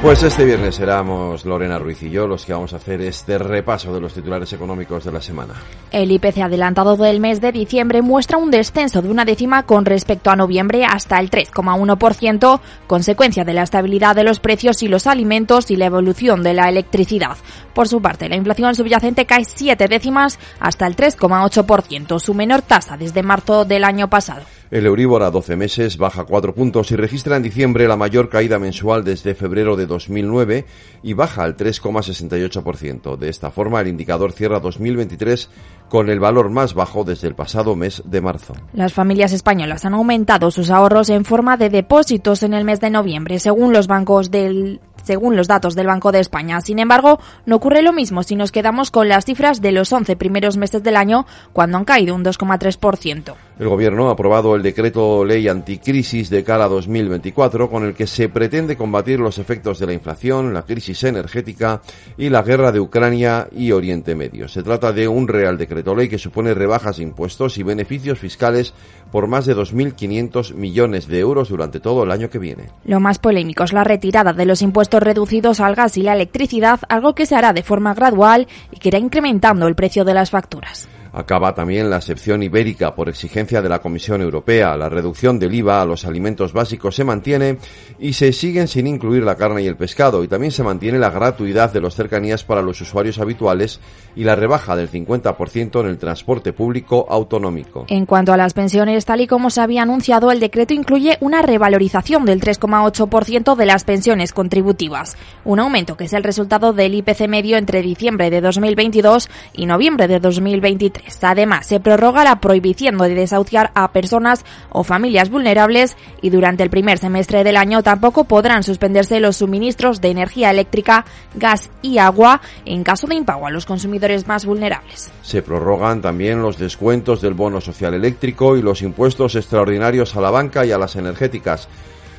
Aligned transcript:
Pues 0.00 0.22
este 0.22 0.44
viernes 0.44 0.76
seremos 0.76 1.44
Lorena 1.44 1.76
Ruiz 1.76 2.04
y 2.04 2.10
yo 2.10 2.28
los 2.28 2.46
que 2.46 2.52
vamos 2.52 2.72
a 2.72 2.76
hacer 2.76 3.00
este 3.00 3.36
repaso 3.36 3.92
de 3.92 4.00
los 4.00 4.14
titulares 4.14 4.52
económicos 4.52 5.04
de 5.04 5.10
la 5.10 5.20
semana. 5.20 5.54
El 5.90 6.12
IPC 6.12 6.38
adelantado 6.38 6.96
del 6.96 7.18
mes 7.18 7.40
de 7.40 7.50
diciembre 7.50 8.00
muestra 8.00 8.38
un 8.38 8.52
descenso 8.52 9.02
de 9.02 9.10
una 9.10 9.24
décima 9.24 9.64
con 9.64 9.84
respecto 9.84 10.30
a 10.30 10.36
noviembre 10.36 10.84
hasta 10.84 11.18
el 11.18 11.30
3,1%, 11.30 12.60
consecuencia 12.86 13.44
de 13.44 13.54
la 13.54 13.64
estabilidad 13.64 14.14
de 14.14 14.22
los 14.22 14.38
precios 14.38 14.84
y 14.84 14.88
los 14.88 15.08
alimentos 15.08 15.68
y 15.72 15.76
la 15.76 15.86
evolución 15.86 16.44
de 16.44 16.54
la 16.54 16.68
electricidad. 16.68 17.36
Por 17.74 17.88
su 17.88 18.00
parte, 18.00 18.28
la 18.28 18.36
inflación 18.36 18.76
subyacente 18.76 19.26
cae 19.26 19.44
siete 19.44 19.88
décimas 19.88 20.38
hasta 20.60 20.86
el 20.86 20.94
3,8%, 20.94 22.20
su 22.20 22.34
menor 22.34 22.62
tasa 22.62 22.96
desde 22.96 23.24
marzo 23.24 23.64
del 23.64 23.82
año 23.82 24.08
pasado. 24.08 24.42
El 24.70 24.84
Euribor 24.84 25.22
a 25.22 25.30
12 25.30 25.56
meses 25.56 25.96
baja 25.96 26.24
4 26.24 26.54
puntos 26.54 26.90
y 26.90 26.96
registra 26.96 27.36
en 27.36 27.42
diciembre 27.42 27.88
la 27.88 27.96
mayor 27.96 28.28
caída 28.28 28.58
mensual 28.58 29.02
desde 29.02 29.34
febrero 29.34 29.76
de 29.76 29.86
2009 29.86 30.66
y 31.02 31.14
baja 31.14 31.42
al 31.42 31.56
3,68%. 31.56 33.16
De 33.16 33.30
esta 33.30 33.50
forma, 33.50 33.80
el 33.80 33.88
indicador 33.88 34.32
cierra 34.32 34.60
2023 34.60 35.48
con 35.88 36.10
el 36.10 36.20
valor 36.20 36.50
más 36.50 36.74
bajo 36.74 37.02
desde 37.02 37.28
el 37.28 37.34
pasado 37.34 37.76
mes 37.76 38.02
de 38.04 38.20
marzo. 38.20 38.52
Las 38.74 38.92
familias 38.92 39.32
españolas 39.32 39.86
han 39.86 39.94
aumentado 39.94 40.50
sus 40.50 40.68
ahorros 40.70 41.08
en 41.08 41.24
forma 41.24 41.56
de 41.56 41.70
depósitos 41.70 42.42
en 42.42 42.52
el 42.52 42.64
mes 42.64 42.80
de 42.80 42.90
noviembre, 42.90 43.38
según 43.38 43.72
los 43.72 43.86
bancos 43.86 44.30
del 44.30 44.80
según 45.08 45.36
los 45.36 45.48
datos 45.48 45.74
del 45.74 45.86
Banco 45.86 46.12
de 46.12 46.20
España. 46.20 46.60
Sin 46.60 46.78
embargo, 46.78 47.18
no 47.46 47.56
ocurre 47.56 47.80
lo 47.80 47.94
mismo 47.94 48.22
si 48.22 48.36
nos 48.36 48.52
quedamos 48.52 48.90
con 48.90 49.08
las 49.08 49.24
cifras 49.24 49.62
de 49.62 49.72
los 49.72 49.90
11 49.90 50.16
primeros 50.16 50.58
meses 50.58 50.82
del 50.82 50.96
año, 50.96 51.24
cuando 51.54 51.78
han 51.78 51.86
caído 51.86 52.14
un 52.14 52.22
2,3%. 52.22 53.34
El 53.58 53.68
Gobierno 53.68 54.08
ha 54.08 54.12
aprobado 54.12 54.54
el 54.54 54.62
decreto 54.62 55.24
ley 55.24 55.48
anticrisis 55.48 56.28
de 56.28 56.44
cara 56.44 56.66
a 56.66 56.68
2024, 56.68 57.70
con 57.70 57.84
el 57.84 57.94
que 57.94 58.06
se 58.06 58.28
pretende 58.28 58.76
combatir 58.76 59.18
los 59.18 59.38
efectos 59.38 59.78
de 59.78 59.86
la 59.86 59.94
inflación, 59.94 60.52
la 60.52 60.62
crisis 60.62 61.02
energética 61.04 61.80
y 62.18 62.28
la 62.28 62.42
guerra 62.42 62.70
de 62.70 62.80
Ucrania 62.80 63.48
y 63.50 63.72
Oriente 63.72 64.14
Medio. 64.14 64.46
Se 64.46 64.62
trata 64.62 64.92
de 64.92 65.08
un 65.08 65.26
real 65.26 65.56
decreto 65.56 65.94
ley 65.94 66.08
que 66.08 66.18
supone 66.18 66.52
rebajas 66.52 66.98
de 66.98 67.04
impuestos 67.04 67.56
y 67.56 67.62
beneficios 67.62 68.18
fiscales 68.18 68.74
por 69.10 69.26
más 69.26 69.46
de 69.46 69.56
2.500 69.56 70.54
millones 70.54 71.08
de 71.08 71.18
euros 71.18 71.48
durante 71.48 71.80
todo 71.80 72.04
el 72.04 72.10
año 72.10 72.28
que 72.28 72.38
viene. 72.38 72.66
Lo 72.84 73.00
más 73.00 73.18
polémico 73.18 73.64
es 73.64 73.72
la 73.72 73.84
retirada 73.84 74.32
de 74.32 74.44
los 74.44 74.62
impuestos 74.62 74.97
reducidos 75.00 75.60
al 75.60 75.74
gas 75.74 75.96
y 75.96 76.02
la 76.02 76.14
electricidad, 76.14 76.80
algo 76.88 77.14
que 77.14 77.26
se 77.26 77.36
hará 77.36 77.52
de 77.52 77.62
forma 77.62 77.94
gradual 77.94 78.48
y 78.72 78.78
que 78.78 78.88
irá 78.88 78.98
incrementando 78.98 79.66
el 79.66 79.74
precio 79.74 80.04
de 80.04 80.14
las 80.14 80.30
facturas. 80.30 80.88
Acaba 81.12 81.54
también 81.54 81.90
la 81.90 81.96
excepción 81.96 82.42
ibérica 82.42 82.94
por 82.94 83.08
exigencia 83.08 83.62
de 83.62 83.68
la 83.68 83.80
Comisión 83.80 84.20
Europea. 84.20 84.76
La 84.76 84.88
reducción 84.88 85.38
del 85.38 85.54
IVA 85.54 85.82
a 85.82 85.86
los 85.86 86.04
alimentos 86.04 86.52
básicos 86.52 86.94
se 86.94 87.04
mantiene 87.04 87.58
y 87.98 88.12
se 88.12 88.32
siguen 88.32 88.68
sin 88.68 88.86
incluir 88.86 89.22
la 89.22 89.36
carne 89.36 89.62
y 89.62 89.66
el 89.66 89.76
pescado. 89.76 90.22
Y 90.22 90.28
también 90.28 90.52
se 90.52 90.62
mantiene 90.62 90.98
la 90.98 91.10
gratuidad 91.10 91.72
de 91.72 91.80
los 91.80 91.94
cercanías 91.94 92.44
para 92.44 92.62
los 92.62 92.80
usuarios 92.80 93.18
habituales 93.18 93.80
y 94.14 94.24
la 94.24 94.36
rebaja 94.36 94.76
del 94.76 94.90
50% 94.90 95.80
en 95.80 95.86
el 95.86 95.98
transporte 95.98 96.52
público 96.52 97.06
autonómico. 97.08 97.86
En 97.88 98.06
cuanto 98.06 98.32
a 98.32 98.36
las 98.36 98.54
pensiones, 98.54 99.04
tal 99.04 99.20
y 99.20 99.26
como 99.26 99.50
se 99.50 99.60
había 99.60 99.82
anunciado, 99.82 100.30
el 100.30 100.40
decreto 100.40 100.74
incluye 100.74 101.16
una 101.20 101.42
revalorización 101.42 102.24
del 102.24 102.40
3,8% 102.40 103.56
de 103.56 103.66
las 103.66 103.84
pensiones 103.84 104.32
contributivas. 104.32 105.16
Un 105.44 105.60
aumento 105.60 105.96
que 105.96 106.04
es 106.04 106.12
el 106.12 106.24
resultado 106.24 106.72
del 106.72 106.94
IPC 106.94 107.28
medio 107.28 107.56
entre 107.56 107.82
diciembre 107.82 108.30
de 108.30 108.40
2022 108.40 109.28
y 109.54 109.66
noviembre 109.66 110.08
de 110.08 110.20
2023. 110.20 110.97
Además, 111.22 111.66
se 111.66 111.80
prorroga 111.80 112.24
la 112.24 112.40
prohibición 112.40 112.98
de 112.98 113.14
desahuciar 113.14 113.70
a 113.74 113.92
personas 113.92 114.44
o 114.70 114.84
familias 114.84 115.30
vulnerables 115.30 115.96
y 116.22 116.30
durante 116.30 116.62
el 116.62 116.70
primer 116.70 116.98
semestre 116.98 117.44
del 117.44 117.56
año 117.56 117.82
tampoco 117.82 118.24
podrán 118.24 118.62
suspenderse 118.62 119.20
los 119.20 119.36
suministros 119.36 120.00
de 120.00 120.10
energía 120.10 120.50
eléctrica, 120.50 121.04
gas 121.34 121.70
y 121.82 121.98
agua 121.98 122.40
en 122.64 122.84
caso 122.84 123.06
de 123.06 123.16
impago 123.16 123.46
a 123.46 123.50
los 123.50 123.66
consumidores 123.66 124.26
más 124.26 124.46
vulnerables. 124.46 125.10
Se 125.22 125.42
prorrogan 125.42 126.00
también 126.00 126.42
los 126.42 126.58
descuentos 126.58 127.20
del 127.20 127.34
bono 127.34 127.60
social 127.60 127.94
eléctrico 127.94 128.56
y 128.56 128.62
los 128.62 128.82
impuestos 128.82 129.34
extraordinarios 129.34 130.16
a 130.16 130.20
la 130.20 130.30
banca 130.30 130.64
y 130.64 130.72
a 130.72 130.78
las 130.78 130.96
energéticas. 130.96 131.68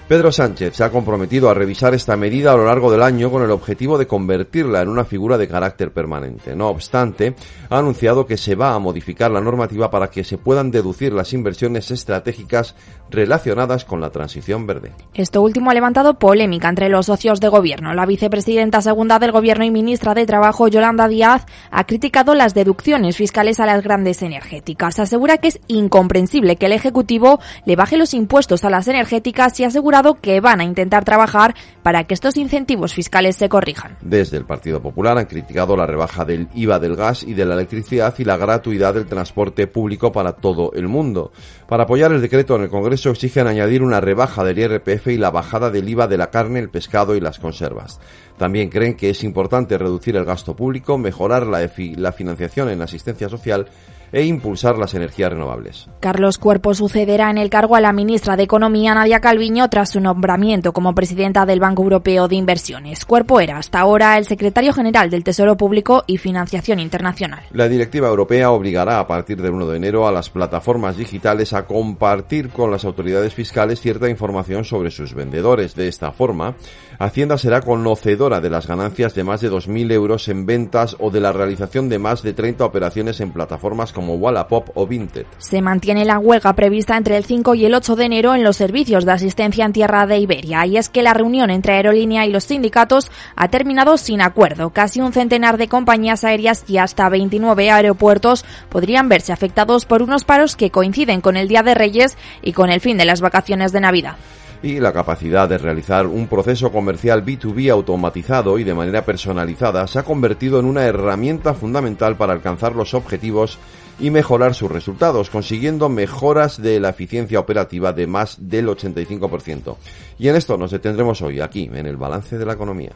Pedro 0.10 0.32
Sánchez 0.32 0.76
se 0.76 0.84
ha 0.84 0.90
comprometido 0.90 1.52
a 1.52 1.54
revisar 1.54 1.94
esta 1.94 2.18
medida 2.18 2.52
a 2.52 2.58
lo 2.58 2.66
largo 2.66 2.92
del 2.92 3.04
año 3.04 3.30
con 3.30 3.44
el 3.44 3.52
objetivo 3.52 3.96
de 3.96 4.08
convertirla 4.08 4.82
en 4.82 4.90
una 4.90 5.06
figura 5.06 5.38
de 5.38 5.48
carácter 5.48 5.92
permanente. 5.92 6.56
No 6.56 6.70
obstante, 6.70 7.36
ha 7.70 7.78
anunciado 7.78 8.26
que 8.26 8.36
se 8.36 8.56
va 8.56 8.74
a 8.74 8.80
modificar 8.80 9.30
la 9.30 9.40
normativa 9.40 9.92
para 9.92 10.10
que 10.10 10.24
se 10.24 10.40
puedan 10.40 10.72
deducir 10.72 11.14
las 11.14 11.32
inversiones 11.34 11.92
estratégicas 11.92 12.74
relacionadas 13.12 13.86
con 13.86 14.02
la 14.02 14.10
transición 14.10 14.66
verde. 14.66 14.94
Esto 15.14 15.42
último 15.42 15.70
ha 15.70 15.74
levantado 15.74 16.18
polémica 16.18 16.70
entre 16.70 16.90
los 16.90 17.06
socios 17.06 17.40
de 17.40 17.50
gobierno. 17.50 17.94
La 17.94 18.06
vicepresidenta 18.06 18.82
segunda 18.82 19.20
del 19.20 19.32
gobierno 19.32 19.66
y 19.66 19.72
ministra 19.72 20.14
de 20.14 20.26
Trabajo, 20.26 20.68
Yolanda 20.68 21.08
Díaz, 21.08 21.46
ha 21.72 21.84
criticado 21.86 22.34
las 22.34 22.54
deducciones 22.54 23.18
fiscales 23.18 23.60
a 23.60 23.66
las 23.66 23.84
grandes 23.84 24.22
energéticas. 24.22 25.00
Asegura 25.00 25.38
que 25.38 25.50
es 25.50 25.60
incomprensible 25.68 26.56
que 26.56 26.66
el 26.66 26.74
Ejecutivo 26.74 27.40
le 27.66 27.76
baje 27.76 27.98
los 27.98 28.14
impuestos 28.14 28.64
a 28.64 28.70
las 28.70 28.88
energéticas 28.88 29.60
y 29.60 29.66
asegura 29.66 30.00
que 30.22 30.40
van 30.40 30.62
a 30.62 30.64
intentar 30.64 31.04
trabajar 31.04 31.56
para 31.84 32.04
que 32.06 32.14
estos 32.14 32.38
incentivos 32.38 32.94
fiscales 32.94 33.36
se 33.36 33.50
corrijan. 33.50 33.98
Desde 34.02 34.38
el 34.38 34.46
Partido 34.46 34.82
Popular 34.82 35.18
han 35.18 35.26
criticado 35.26 35.76
la 35.76 35.86
rebaja 35.86 36.26
del 36.26 36.48
IVA 36.54 36.80
del 36.80 36.96
gas 36.96 37.24
y 37.24 37.34
de 37.34 37.46
la 37.46 37.56
electricidad 37.56 38.14
y 38.18 38.24
la 38.24 38.38
gratuidad 38.38 38.94
del 38.94 39.06
transporte 39.06 39.68
público 39.68 40.12
para 40.12 40.34
todo 40.34 40.72
el 40.74 40.88
mundo. 40.88 41.32
Para 41.68 41.84
apoyar 41.84 42.12
el 42.12 42.22
decreto 42.22 42.56
en 42.56 42.64
el 42.64 42.70
Congreso 42.70 42.99
exigen 43.06 43.48
añadir 43.48 43.82
una 43.82 44.02
rebaja 44.02 44.44
del 44.44 44.60
IRPF 44.60 45.08
y 45.08 45.18
la 45.18 45.32
bajada 45.32 45.70
del 45.70 45.88
IVA 45.88 46.08
de 46.08 46.18
la 46.18 46.30
carne, 46.30 46.60
el 46.60 46.70
pescado 46.70 47.16
y 47.16 47.22
las 47.22 47.40
conservas. 47.40 48.00
También 48.38 48.70
creen 48.70 48.96
que 48.96 49.10
es 49.10 49.24
importante 49.24 49.78
reducir 49.78 50.16
el 50.18 50.26
gasto 50.26 50.56
público, 50.56 50.98
mejorar 50.98 51.48
la, 51.48 51.70
la 51.96 52.12
financiación 52.12 52.70
en 52.70 52.82
asistencia 52.82 53.30
social 53.30 53.68
e 54.12 54.24
impulsar 54.26 54.78
las 54.78 54.94
energías 54.94 55.32
renovables. 55.32 55.88
Carlos 56.00 56.38
Cuerpo 56.38 56.74
sucederá 56.74 57.30
en 57.30 57.38
el 57.38 57.50
cargo 57.50 57.76
a 57.76 57.82
la 57.82 57.94
ministra 57.94 58.36
de 58.36 58.44
Economía 58.44 58.94
Nadia 58.94 59.20
Calviño 59.20 59.70
tras 59.70 59.92
su 59.92 60.00
nombramiento 60.00 60.74
como 60.74 60.96
presidenta 60.96 61.46
del 61.46 61.60
Banco 61.60 61.84
Europeo 61.84 62.28
de 62.28 62.36
Inversiones. 62.36 63.06
Cuerpo 63.06 63.40
era 63.40 63.58
hasta 63.58 63.80
ahora 63.80 64.18
el 64.18 64.26
secretario 64.26 64.74
general 64.74 65.10
del 65.10 65.24
Tesoro 65.24 65.58
Público 65.58 66.04
y 66.08 66.18
Financiación 66.18 66.80
Internacional. 66.80 67.42
La 67.52 67.68
directiva 67.68 68.08
europea 68.08 68.52
obligará 68.52 69.00
a 69.00 69.08
partir 69.08 69.42
del 69.42 69.54
1 69.54 69.68
de 69.68 69.78
enero 69.78 70.08
a 70.08 70.12
las 70.12 70.30
plataformas 70.30 70.98
digitales 70.98 71.54
a 71.54 71.66
compartir 71.66 72.50
con 72.50 72.72
las 72.72 72.86
autoridades 72.86 73.34
fiscales 73.34 73.82
cierta 73.82 74.10
información 74.10 74.64
sobre 74.66 74.92
sus 74.92 75.14
vendedores. 75.14 75.76
De 75.76 75.88
esta 75.88 76.12
forma, 76.12 76.56
Hacienda 77.00 77.38
será 77.38 77.62
conocedora 77.62 78.42
de 78.42 78.50
las 78.50 78.68
ganancias 78.68 79.16
de 79.16 79.24
más 79.24 79.40
de 79.40 79.50
2.000 79.50 79.94
euros 79.94 80.28
en 80.28 80.46
ventas 80.46 80.98
o 81.00 81.10
de 81.10 81.22
la 81.22 81.32
realización 81.32 81.88
de 81.88 81.98
más 81.98 82.24
de 82.24 82.34
30 82.34 82.66
operaciones 82.66 83.22
en 83.22 83.32
plataformas 83.32 83.94
como 84.00 84.16
Wallapop 84.16 84.70
o 84.76 84.88
Vinted. 84.88 85.26
Se 85.40 85.62
mantiene 85.62 86.06
la 86.06 86.20
huelga 86.20 86.54
prevista 86.54 86.96
entre 86.96 87.18
el 87.18 87.26
5 87.26 87.54
y 87.56 87.66
el 87.66 87.76
8 87.76 87.98
de 87.98 88.06
enero 88.06 88.34
en 88.34 88.46
los 88.46 88.56
servicios 88.56 89.04
de 89.04 89.12
asistencia 89.12 89.66
en 89.66 89.74
tierra 89.74 90.08
de 90.08 90.20
Iberia 90.20 90.66
y 90.66 90.78
es 90.78 90.88
que 90.88 91.04
la 91.04 91.14
reunión 91.14 91.50
entre 91.50 91.74
aerolínea 91.74 92.26
y 92.26 92.32
los 92.32 92.46
sindicatos 92.46 93.12
ha 93.36 93.50
terminado 93.50 93.98
sin 93.98 94.22
acuerdo. 94.22 94.70
Casi 94.70 95.02
un 95.02 95.12
centenar 95.12 95.58
de 95.58 95.68
compañías 95.68 96.24
aéreas 96.24 96.64
y 96.66 96.78
hasta 96.78 97.10
29 97.10 97.72
aeropuertos 97.72 98.46
podrían 98.70 99.10
verse 99.10 99.34
afectados 99.34 99.86
por 99.86 100.02
unos 100.02 100.24
paros 100.24 100.56
que 100.56 100.72
coinciden 100.72 101.20
con 101.20 101.36
el 101.36 101.50
Día 101.50 101.62
de 101.62 101.76
Reyes 101.76 102.18
y 102.42 102.54
con 102.54 102.70
el 102.70 102.80
fin 102.80 102.98
de 102.98 103.04
las 103.04 103.20
vacaciones 103.20 103.74
de 103.74 103.82
Navidad 103.82 104.16
y 104.62 104.80
la 104.80 104.92
capacidad 104.92 105.48
de 105.48 105.58
realizar 105.58 106.08
un 106.08 106.28
proceso 106.28 106.72
comercial 106.72 107.26
B2B 107.26 107.72
automatizado 107.72 108.60
y 108.60 108.64
de 108.64 108.74
manera 108.74 109.06
personalizada 109.06 109.88
se 109.88 110.00
ha 110.00 110.04
convertido 110.04 110.60
en 110.60 110.66
una 110.66 110.84
herramienta 110.84 111.54
fundamental 111.54 112.18
para 112.18 112.34
alcanzar 112.34 112.76
los 112.76 112.94
objetivos 112.94 113.58
y 114.00 114.12
mejorar 114.12 114.54
sus 114.54 114.72
resultados, 114.72 115.30
consiguiendo 115.30 115.90
mejoras 115.90 116.62
de 116.62 116.80
la 116.80 116.90
eficiencia 116.90 117.40
operativa 117.40 117.94
de 117.94 118.08
más 118.08 118.38
del 118.40 118.68
85%. 118.68 119.76
Y 120.18 120.30
en 120.30 120.36
esto 120.36 120.58
nos 120.58 120.72
detendremos 120.72 121.22
hoy, 121.22 121.42
aquí, 121.42 121.70
en 121.74 121.86
el 121.86 121.98
balance 121.98 122.38
de 122.38 122.46
la 122.46 122.54
economía. 122.54 122.92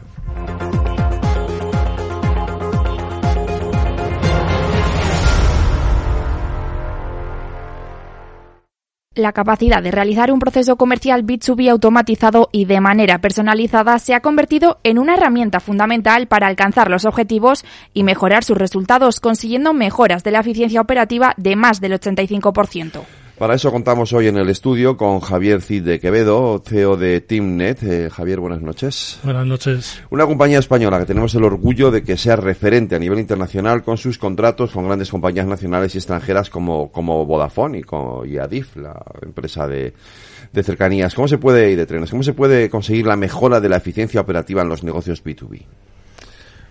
La 9.16 9.32
capacidad 9.32 9.80
de 9.80 9.92
realizar 9.92 10.32
un 10.32 10.40
proceso 10.40 10.74
comercial 10.74 11.24
B2B 11.24 11.70
automatizado 11.70 12.48
y 12.50 12.64
de 12.64 12.80
manera 12.80 13.20
personalizada 13.20 14.00
se 14.00 14.12
ha 14.12 14.18
convertido 14.18 14.80
en 14.82 14.98
una 14.98 15.14
herramienta 15.14 15.60
fundamental 15.60 16.26
para 16.26 16.48
alcanzar 16.48 16.90
los 16.90 17.04
objetivos 17.04 17.64
y 17.92 18.02
mejorar 18.02 18.42
sus 18.42 18.58
resultados, 18.58 19.20
consiguiendo 19.20 19.72
mejoras 19.72 20.24
de 20.24 20.32
la 20.32 20.40
eficiencia 20.40 20.80
operativa 20.80 21.32
de 21.36 21.54
más 21.54 21.80
del 21.80 21.92
85%. 21.92 23.23
Para 23.38 23.54
eso 23.56 23.72
contamos 23.72 24.12
hoy 24.12 24.28
en 24.28 24.36
el 24.36 24.48
estudio 24.48 24.96
con 24.96 25.18
Javier 25.18 25.60
Cid 25.60 25.82
de 25.82 25.98
Quevedo, 25.98 26.62
CEO 26.64 26.96
de 26.96 27.20
Teamnet. 27.20 27.82
Eh, 27.82 28.08
Javier, 28.08 28.38
buenas 28.38 28.62
noches. 28.62 29.18
Buenas 29.24 29.44
noches. 29.44 30.00
Una 30.10 30.24
compañía 30.24 30.60
española 30.60 31.00
que 31.00 31.06
tenemos 31.06 31.34
el 31.34 31.42
orgullo 31.42 31.90
de 31.90 32.04
que 32.04 32.16
sea 32.16 32.36
referente 32.36 32.94
a 32.94 33.00
nivel 33.00 33.18
internacional 33.18 33.82
con 33.82 33.98
sus 33.98 34.18
contratos 34.18 34.70
con 34.70 34.86
grandes 34.86 35.10
compañías 35.10 35.48
nacionales 35.48 35.96
y 35.96 35.98
extranjeras 35.98 36.48
como, 36.48 36.92
como 36.92 37.26
Vodafone 37.26 37.78
y, 37.78 37.82
como, 37.82 38.24
y 38.24 38.38
Adif, 38.38 38.76
la 38.76 39.02
empresa 39.20 39.66
de, 39.66 39.94
de 40.52 40.62
cercanías. 40.62 41.12
¿Cómo 41.12 41.26
se 41.26 41.38
puede, 41.38 41.72
y 41.72 41.74
de 41.74 41.86
trenes, 41.86 42.10
cómo 42.10 42.22
se 42.22 42.34
puede 42.34 42.70
conseguir 42.70 43.04
la 43.04 43.16
mejora 43.16 43.60
de 43.60 43.68
la 43.68 43.78
eficiencia 43.78 44.20
operativa 44.20 44.62
en 44.62 44.68
los 44.68 44.84
negocios 44.84 45.24
B2B? 45.24 45.62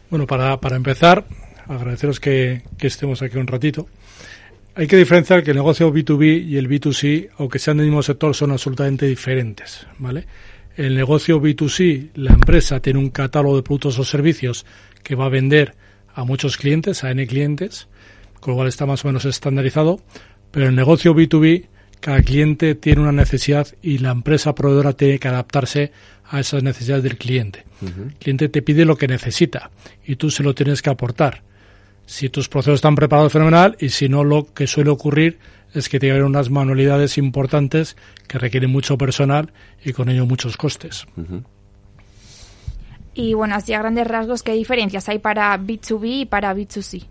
Bueno, 0.09 0.27
para, 0.27 0.61
para 0.61 0.77
empezar, 0.77 1.25
agradeceros 1.67 2.21
que, 2.21 2.61
que 2.77 2.87
estemos 2.87 3.21
aquí 3.21 3.37
un 3.37 3.47
ratito. 3.47 3.85
Hay 4.75 4.87
que 4.87 4.97
diferenciar 4.97 5.43
que 5.43 5.51
el 5.51 5.57
negocio 5.57 5.93
B2B 5.93 6.47
y 6.47 6.57
el 6.57 6.67
B2C, 6.67 7.29
aunque 7.37 7.59
sean 7.59 7.77
del 7.77 7.85
mismo 7.85 8.01
sector, 8.01 8.33
son 8.33 8.51
absolutamente 8.51 9.05
diferentes, 9.05 9.85
¿vale? 9.99 10.25
El 10.75 10.95
negocio 10.95 11.39
B2C, 11.39 12.09
la 12.15 12.33
empresa 12.33 12.79
tiene 12.79 12.97
un 12.97 13.11
catálogo 13.11 13.55
de 13.55 13.61
productos 13.61 13.99
o 13.99 14.03
servicios 14.03 14.65
que 15.03 15.13
va 15.13 15.25
a 15.25 15.29
vender 15.29 15.75
a 16.15 16.23
muchos 16.23 16.57
clientes, 16.57 17.03
a 17.03 17.11
N 17.11 17.27
clientes, 17.27 17.87
con 18.39 18.53
lo 18.53 18.55
cual 18.55 18.67
está 18.67 18.87
más 18.87 19.05
o 19.05 19.09
menos 19.09 19.25
estandarizado, 19.25 20.01
pero 20.49 20.69
el 20.69 20.75
negocio 20.75 21.13
B2B, 21.13 21.67
cada 21.99 22.23
cliente 22.23 22.73
tiene 22.73 23.01
una 23.01 23.11
necesidad 23.11 23.67
y 23.83 23.99
la 23.99 24.09
empresa 24.09 24.55
proveedora 24.55 24.93
tiene 24.93 25.19
que 25.19 25.27
adaptarse 25.27 25.91
a 26.25 26.39
esas 26.39 26.63
necesidades 26.63 27.03
del 27.03 27.19
cliente. 27.19 27.63
El 27.81 28.15
cliente 28.15 28.49
te 28.49 28.63
pide 28.63 28.85
lo 28.85 28.97
que 28.97 29.07
necesita 29.07 29.69
y 30.03 30.15
tú 30.15 30.31
se 30.31 30.41
lo 30.41 30.55
tienes 30.55 30.81
que 30.81 30.89
aportar 30.89 31.43
si 32.05 32.29
tus 32.29 32.49
procesos 32.49 32.75
están 32.75 32.95
preparados 32.95 33.31
fenomenal 33.31 33.75
y 33.79 33.89
si 33.89 34.09
no 34.09 34.23
lo 34.23 34.53
que 34.53 34.67
suele 34.67 34.89
ocurrir 34.89 35.39
es 35.73 35.89
que 35.89 35.99
tiene 35.99 36.23
unas 36.23 36.49
manualidades 36.49 37.17
importantes 37.17 37.97
que 38.27 38.37
requieren 38.37 38.69
mucho 38.69 38.97
personal 38.97 39.51
y 39.83 39.93
con 39.93 40.09
ello 40.09 40.25
muchos 40.25 40.55
costes. 40.57 41.05
Y 43.15 43.33
bueno, 43.33 43.55
así 43.55 43.73
a 43.73 43.79
grandes 43.79 44.07
rasgos, 44.07 44.43
¿qué 44.43 44.53
diferencias 44.53 45.09
hay 45.09 45.19
para 45.19 45.57
B2B 45.57 46.21
y 46.21 46.25
para 46.25 46.55
B2C? 46.55 47.05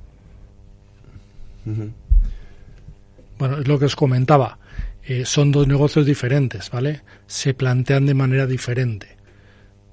Bueno, 3.39 3.59
es 3.59 3.69
lo 3.69 3.79
que 3.79 3.87
os 3.87 3.97
comentaba. 3.97 4.59
Eh, 5.05 5.25
son 5.25 5.51
dos 5.51 5.67
negocios 5.67 6.07
diferentes, 6.07 6.71
¿vale? 6.71 7.03
Se 7.27 7.55
plantean 7.55 8.07
de 8.07 8.15
manera 8.15 8.47
diferente 8.47 9.22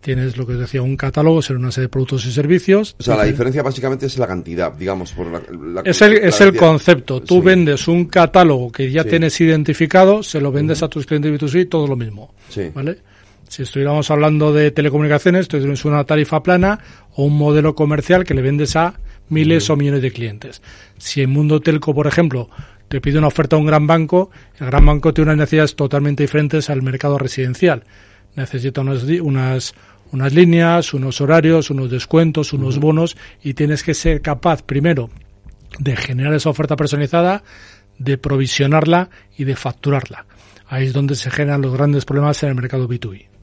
tienes 0.01 0.37
lo 0.37 0.45
que 0.45 0.53
os 0.53 0.59
decía, 0.59 0.81
un 0.81 0.95
catálogo, 0.95 1.41
ser 1.41 1.57
una 1.57 1.71
serie 1.71 1.85
de 1.85 1.89
productos 1.89 2.25
y 2.25 2.31
servicios. 2.31 2.95
O 2.99 3.03
sea, 3.03 3.15
la 3.15 3.25
diferencia 3.25 3.61
básicamente 3.61 4.05
es 4.05 4.17
la 4.17 4.27
cantidad, 4.27 4.71
digamos, 4.73 5.11
por 5.11 5.27
la, 5.27 5.81
es 5.83 6.01
el, 6.01 6.13
es 6.13 6.39
el 6.41 6.55
concepto. 6.55 7.21
Tú 7.21 7.41
vendes 7.41 7.87
un 7.87 8.05
catálogo 8.05 8.71
que 8.71 8.91
ya 8.91 9.03
tienes 9.03 9.39
identificado, 9.41 10.23
se 10.23 10.39
lo 10.39 10.51
vendes 10.51 10.83
a 10.83 10.87
tus 10.87 11.05
clientes 11.05 11.31
B2C, 11.31 11.69
todo 11.69 11.87
lo 11.87 11.95
mismo. 11.95 12.33
¿Vale? 12.73 12.97
Si 13.47 13.63
estuviéramos 13.63 14.09
hablando 14.11 14.53
de 14.53 14.71
telecomunicaciones, 14.71 15.47
tú 15.47 15.57
tienes 15.57 15.83
una 15.83 16.03
tarifa 16.03 16.43
plana 16.43 16.79
o 17.15 17.23
un 17.23 17.37
modelo 17.37 17.73
comercial 17.73 18.23
que 18.23 18.35
le 18.35 18.41
vendes 18.41 18.75
a 18.75 18.99
miles 19.29 19.69
o 19.69 19.75
millones 19.75 20.01
de 20.01 20.11
clientes. 20.11 20.61
Si 20.97 21.21
en 21.21 21.31
Mundo 21.31 21.59
Telco, 21.59 21.93
por 21.93 22.05
ejemplo, 22.05 22.49
te 22.87 23.01
pide 23.01 23.17
una 23.17 23.27
oferta 23.27 23.55
a 23.55 23.59
un 23.59 23.65
gran 23.65 23.87
banco, 23.87 24.29
el 24.59 24.67
gran 24.67 24.85
banco 24.85 25.13
tiene 25.13 25.31
unas 25.31 25.39
necesidades 25.39 25.75
totalmente 25.75 26.23
diferentes 26.23 26.69
al 26.69 26.81
mercado 26.83 27.17
residencial 27.17 27.83
necesita 28.35 28.81
unas, 28.81 29.03
unas, 29.03 29.73
unas 30.11 30.33
líneas, 30.33 30.93
unos 30.93 31.21
horarios, 31.21 31.69
unos 31.69 31.89
descuentos, 31.89 32.53
unos 32.53 32.79
bonos 32.79 33.17
y 33.43 33.53
tienes 33.53 33.83
que 33.83 33.93
ser 33.93 34.21
capaz 34.21 34.63
primero 34.63 35.09
de 35.77 35.95
generar 35.95 36.33
esa 36.33 36.49
oferta 36.49 36.75
personalizada, 36.75 37.43
de 37.97 38.17
provisionarla 38.17 39.09
y 39.37 39.43
de 39.43 39.55
facturarla. 39.55 40.25
Ahí 40.67 40.87
es 40.87 40.93
donde 40.93 41.15
se 41.15 41.31
generan 41.31 41.61
los 41.61 41.73
grandes 41.73 42.05
problemas 42.05 42.41
en 42.43 42.49
el 42.49 42.55
mercado 42.55 42.87
B2B. 42.87 43.38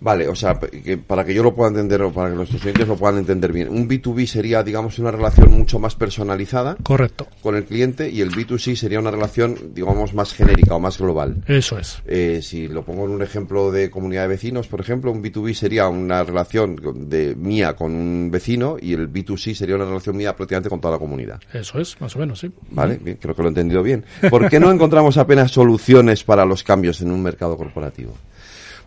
Vale, 0.00 0.28
o 0.28 0.34
sea, 0.34 0.58
que 0.58 0.96
para 0.96 1.24
que 1.24 1.34
yo 1.34 1.42
lo 1.42 1.54
pueda 1.54 1.70
entender 1.70 2.02
o 2.02 2.12
para 2.12 2.30
que 2.30 2.36
los 2.36 2.48
clientes 2.48 2.86
lo 2.86 2.96
puedan 2.96 3.18
entender 3.18 3.52
bien, 3.52 3.68
un 3.68 3.88
B2B 3.88 4.26
sería, 4.26 4.62
digamos, 4.62 4.98
una 4.98 5.10
relación 5.10 5.50
mucho 5.50 5.78
más 5.78 5.94
personalizada. 5.94 6.76
Correcto. 6.82 7.26
Con 7.42 7.56
el 7.56 7.64
cliente 7.64 8.08
y 8.10 8.20
el 8.20 8.30
B2C 8.30 8.76
sería 8.76 9.00
una 9.00 9.10
relación, 9.10 9.74
digamos, 9.74 10.14
más 10.14 10.32
genérica 10.32 10.74
o 10.74 10.80
más 10.80 10.98
global. 10.98 11.42
Eso 11.46 11.78
es. 11.78 12.00
Eh, 12.06 12.40
si 12.42 12.68
lo 12.68 12.84
pongo 12.84 13.06
en 13.06 13.10
un 13.10 13.22
ejemplo 13.22 13.72
de 13.72 13.90
comunidad 13.90 14.22
de 14.22 14.28
vecinos, 14.28 14.68
por 14.68 14.80
ejemplo, 14.80 15.10
un 15.10 15.22
B2B 15.22 15.54
sería 15.54 15.88
una 15.88 16.22
relación 16.22 16.76
de 17.08 17.34
mía 17.34 17.74
con 17.74 17.92
un 17.94 18.30
vecino 18.30 18.76
y 18.80 18.92
el 18.92 19.12
B2C 19.12 19.54
sería 19.54 19.76
una 19.76 19.84
relación 19.84 20.16
mía 20.16 20.36
prácticamente 20.36 20.70
con 20.70 20.80
toda 20.80 20.94
la 20.94 20.98
comunidad. 20.98 21.40
Eso 21.52 21.80
es, 21.80 22.00
más 22.00 22.14
o 22.14 22.20
menos, 22.20 22.38
sí. 22.38 22.50
Vale, 22.70 22.98
bien, 23.02 23.18
creo 23.20 23.34
que 23.34 23.42
lo 23.42 23.48
he 23.48 23.50
entendido 23.50 23.82
bien. 23.82 24.04
¿Por 24.30 24.48
qué 24.48 24.60
no 24.60 24.70
encontramos 24.70 25.16
apenas 25.16 25.50
soluciones 25.50 26.22
para 26.22 26.44
los 26.44 26.62
cambios 26.62 27.00
en 27.00 27.10
un 27.10 27.22
mercado 27.22 27.56
corporativo? 27.56 28.14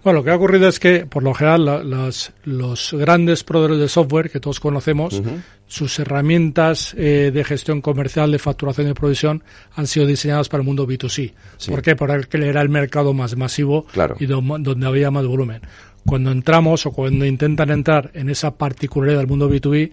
Bueno, 0.03 0.19
lo 0.19 0.23
que 0.23 0.31
ha 0.31 0.35
ocurrido 0.35 0.67
es 0.67 0.79
que, 0.79 1.05
por 1.05 1.21
lo 1.23 1.33
general, 1.33 2.11
los 2.43 2.93
grandes 2.93 3.43
proveedores 3.43 3.79
de 3.79 3.87
software 3.87 4.31
que 4.31 4.39
todos 4.39 4.59
conocemos, 4.59 5.21
sus 5.67 5.99
herramientas 5.99 6.93
eh, 6.97 7.31
de 7.33 7.43
gestión 7.43 7.81
comercial, 7.81 8.31
de 8.31 8.39
facturación 8.39 8.87
y 8.87 8.89
de 8.89 8.95
provisión 8.95 9.43
han 9.75 9.87
sido 9.87 10.05
diseñadas 10.05 10.49
para 10.49 10.61
el 10.61 10.67
mundo 10.67 10.87
B2C. 10.87 11.33
¿Por 11.67 11.81
qué? 11.81 11.95
Porque 11.95 12.37
era 12.37 12.61
el 12.61 12.69
mercado 12.69 13.13
más 13.13 13.37
masivo 13.37 13.85
y 14.19 14.25
donde 14.25 14.87
había 14.87 15.11
más 15.11 15.25
volumen. 15.25 15.61
Cuando 16.05 16.31
entramos 16.31 16.85
o 16.87 16.91
cuando 16.91 17.25
intentan 17.25 17.69
entrar 17.69 18.09
en 18.15 18.29
esa 18.29 18.57
particularidad 18.57 19.19
del 19.19 19.27
mundo 19.27 19.49
B2B, 19.49 19.91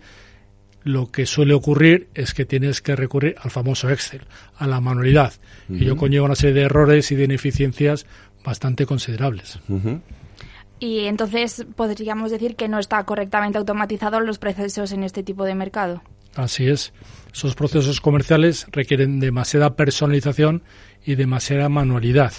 lo 0.84 1.10
que 1.10 1.26
suele 1.26 1.54
ocurrir 1.54 2.08
es 2.14 2.32
que 2.32 2.46
tienes 2.46 2.80
que 2.80 2.96
recurrir 2.96 3.36
al 3.42 3.50
famoso 3.50 3.90
Excel, 3.90 4.22
a 4.56 4.66
la 4.66 4.80
manualidad. 4.80 5.34
Y 5.68 5.82
ello 5.82 5.96
conlleva 5.96 6.24
una 6.24 6.34
serie 6.34 6.54
de 6.54 6.62
errores 6.62 7.12
y 7.12 7.14
de 7.14 7.24
ineficiencias 7.24 8.06
bastante 8.44 8.86
considerables. 8.86 9.58
Y 10.80 11.06
entonces 11.06 11.66
podríamos 11.74 12.30
decir 12.30 12.56
que 12.56 12.68
no 12.68 12.78
está 12.78 13.02
correctamente 13.04 13.58
automatizados 13.58 14.22
los 14.24 14.38
procesos 14.38 14.92
en 14.92 15.02
este 15.02 15.22
tipo 15.22 15.44
de 15.44 15.54
mercado. 15.54 16.02
Así 16.34 16.68
es. 16.68 16.92
Esos 17.32 17.54
procesos 17.54 18.00
comerciales 18.00 18.66
requieren 18.70 19.18
demasiada 19.18 19.74
personalización 19.74 20.62
y 21.04 21.16
demasiada 21.16 21.68
manualidad. 21.68 22.32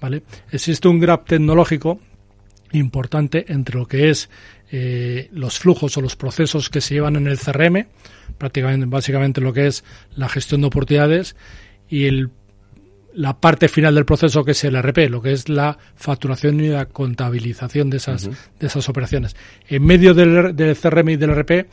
¿vale? 0.00 0.22
Existe 0.50 0.88
un 0.88 1.00
gap 1.00 1.26
tecnológico 1.26 2.00
importante 2.72 3.52
entre 3.52 3.78
lo 3.78 3.86
que 3.86 4.10
es 4.10 4.30
eh, 4.70 5.28
los 5.32 5.58
flujos 5.58 5.96
o 5.96 6.00
los 6.00 6.16
procesos 6.16 6.70
que 6.70 6.80
se 6.80 6.94
llevan 6.94 7.16
en 7.16 7.26
el 7.26 7.38
CRM, 7.38 7.86
prácticamente 8.38 8.86
básicamente 8.86 9.40
lo 9.40 9.52
que 9.52 9.66
es 9.66 9.84
la 10.16 10.28
gestión 10.28 10.62
de 10.62 10.66
oportunidades 10.68 11.36
y 11.88 12.06
el 12.06 12.30
la 13.14 13.38
parte 13.38 13.68
final 13.68 13.94
del 13.94 14.04
proceso 14.04 14.44
que 14.44 14.52
es 14.52 14.64
el 14.64 14.80
RP, 14.80 15.08
lo 15.08 15.22
que 15.22 15.32
es 15.32 15.48
la 15.48 15.78
facturación 15.94 16.60
y 16.60 16.68
la 16.68 16.86
contabilización 16.86 17.90
de 17.90 17.98
esas, 17.98 18.28
de 18.28 18.66
esas 18.66 18.88
operaciones. 18.88 19.36
En 19.68 19.84
medio 19.84 20.14
del, 20.14 20.54
del, 20.54 20.76
CRM 20.76 21.10
y 21.10 21.16
del 21.16 21.34
RP 21.34 21.68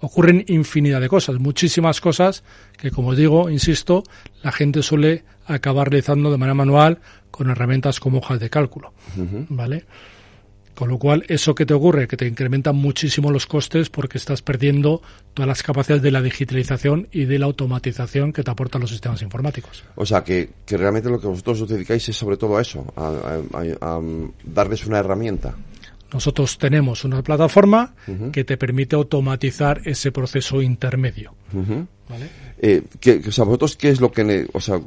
ocurren 0.00 0.44
infinidad 0.48 1.00
de 1.00 1.08
cosas, 1.08 1.38
muchísimas 1.38 2.00
cosas 2.00 2.44
que, 2.76 2.90
como 2.90 3.08
os 3.08 3.16
digo, 3.16 3.50
insisto, 3.50 4.04
la 4.42 4.52
gente 4.52 4.82
suele 4.82 5.24
acabar 5.46 5.90
realizando 5.90 6.30
de 6.30 6.38
manera 6.38 6.54
manual 6.54 7.00
con 7.30 7.50
herramientas 7.50 8.00
como 8.00 8.18
hojas 8.18 8.38
de 8.38 8.50
cálculo. 8.50 8.92
¿Vale? 9.48 9.84
Con 10.74 10.88
lo 10.88 10.98
cual, 10.98 11.24
¿eso 11.28 11.54
que 11.54 11.66
te 11.66 11.74
ocurre? 11.74 12.08
Que 12.08 12.16
te 12.16 12.26
incrementan 12.26 12.74
muchísimo 12.76 13.30
los 13.30 13.46
costes 13.46 13.90
porque 13.90 14.18
estás 14.18 14.42
perdiendo 14.42 15.02
todas 15.32 15.46
las 15.46 15.62
capacidades 15.62 16.02
de 16.02 16.10
la 16.10 16.20
digitalización 16.20 17.08
y 17.12 17.26
de 17.26 17.38
la 17.38 17.46
automatización 17.46 18.32
que 18.32 18.42
te 18.42 18.50
aportan 18.50 18.80
los 18.80 18.90
sistemas 18.90 19.22
informáticos. 19.22 19.84
O 19.94 20.04
sea, 20.04 20.24
que, 20.24 20.50
realmente 20.68 21.08
lo 21.08 21.20
que 21.20 21.28
vosotros 21.28 21.62
os 21.62 21.68
dedicáis 21.68 22.08
es 22.08 22.16
sobre 22.16 22.36
todo 22.36 22.56
a 22.56 22.62
eso, 22.62 22.92
a, 22.96 24.00
darles 24.44 24.86
una 24.86 24.98
herramienta. 24.98 25.54
Nosotros 26.12 26.58
tenemos 26.58 27.04
una 27.04 27.22
plataforma 27.22 27.94
que 28.32 28.44
te 28.44 28.56
permite 28.56 28.94
automatizar 28.96 29.80
ese 29.84 30.12
proceso 30.12 30.62
intermedio. 30.62 31.34
¿vale? 32.08 32.28
Eh, 32.58 32.82
o 33.26 33.32
sea, 33.32 33.44
vosotros, 33.44 33.76
¿qué 33.76 33.90
es 33.90 34.00
lo 34.00 34.12
que, 34.12 34.48
o 34.52 34.60
sea, 34.60 34.80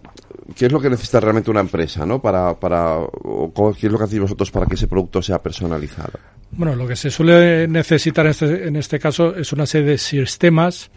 qué 0.56 0.68
es 0.68 0.72
lo 0.72 0.80
que 0.80 0.90
necesita 0.90 1.20
realmente 1.20 1.52
una 1.52 1.60
empresa, 1.60 2.06
¿no? 2.06 2.22
Para, 2.22 2.60
para, 2.60 2.98
o 2.98 3.76
qué 3.78 3.88
es 3.88 3.92
lo 3.92 3.98
que 3.98 4.06
hacéis 4.06 4.22
vosotros 4.22 4.52
para 4.52 4.66
que 4.66 4.76
ese 4.76 4.88
producto 4.88 5.22
sea 5.22 5.42
personalizado. 5.42 6.20
Bueno, 6.52 6.76
lo 6.76 6.88
que 6.88 6.96
se 6.96 7.10
suele 7.10 7.68
necesitar 7.68 8.26
en 8.26 8.32
este, 8.32 8.68
en 8.68 8.76
este 8.76 9.00
caso 9.00 9.36
es 9.36 9.52
una 9.54 9.66
serie 9.66 9.92
de 9.92 9.98
sistemas 9.98 10.90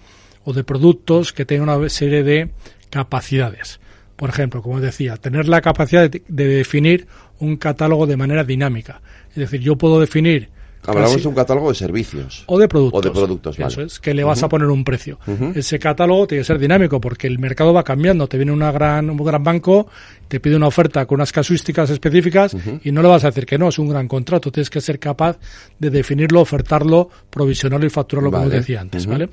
o 0.45 0.53
de 0.53 0.65
productos 0.65 1.33
que 1.33 1.45
tengan 1.45 1.69
una 1.69 1.89
serie 1.89 2.23
de 2.23 2.51
capacidades. 2.91 3.81
Por 4.17 4.31
ejemplo, 4.31 4.63
como 4.63 4.81
decía, 4.81 5.17
tener 5.17 5.49
la 5.49 5.61
capacidad 5.61 6.09
de, 6.09 6.23
de 6.29 6.45
definir 6.45 7.07
un 7.39 7.57
catálogo 7.57 8.07
de 8.07 8.17
manera 8.17 8.45
dinámica. 8.45 9.01
Es 9.31 9.37
decir, 9.37 9.61
yo 9.61 9.77
puedo 9.77 10.01
definir 10.01 10.51
Hablamos 10.87 11.23
de 11.23 11.29
un 11.29 11.35
catálogo 11.35 11.69
de 11.69 11.75
servicios. 11.75 12.45
O 12.47 12.59
de 12.59 12.67
productos. 12.67 12.99
O 12.99 13.03
de 13.03 13.11
productos, 13.11 13.59
Eso 13.59 13.83
es, 13.83 14.01
que 14.01 14.15
le 14.15 14.25
vas 14.25 14.43
a 14.43 14.49
poner 14.49 14.69
un 14.69 14.83
precio. 14.85 15.19
Ese 15.55 15.79
catálogo 15.79 16.27
tiene 16.27 16.41
que 16.41 16.47
ser 16.47 16.59
dinámico 16.59 17.01
porque 17.01 17.27
el 17.27 17.39
mercado 17.39 17.73
va 17.73 17.85
cambiando. 17.85 18.27
Te 18.27 18.37
viene 18.37 18.53
una 18.53 18.73
gran, 18.73 19.11
un 19.11 19.17
gran 19.19 19.45
banco, 19.45 19.89
te 20.29 20.41
pide 20.41 20.57
una 20.57 20.69
oferta 20.69 21.05
con 21.07 21.17
unas 21.17 21.33
casuísticas 21.33 21.91
específicas 21.91 22.57
y 22.83 22.93
no 22.93 23.03
le 23.03 23.09
vas 23.09 23.25
a 23.25 23.29
decir 23.29 23.47
que 23.47 23.59
no, 23.59 23.69
es 23.69 23.79
un 23.79 23.89
gran 23.89 24.09
contrato. 24.09 24.51
Tienes 24.51 24.71
que 24.71 24.81
ser 24.81 24.99
capaz 24.99 25.39
de 25.79 25.91
definirlo, 25.91 26.41
ofertarlo, 26.41 27.11
provisionarlo 27.29 27.87
y 27.87 27.91
facturarlo, 27.91 28.31
como 28.31 28.49
decía 28.49 28.81
antes, 28.81 29.07
¿vale? 29.07 29.29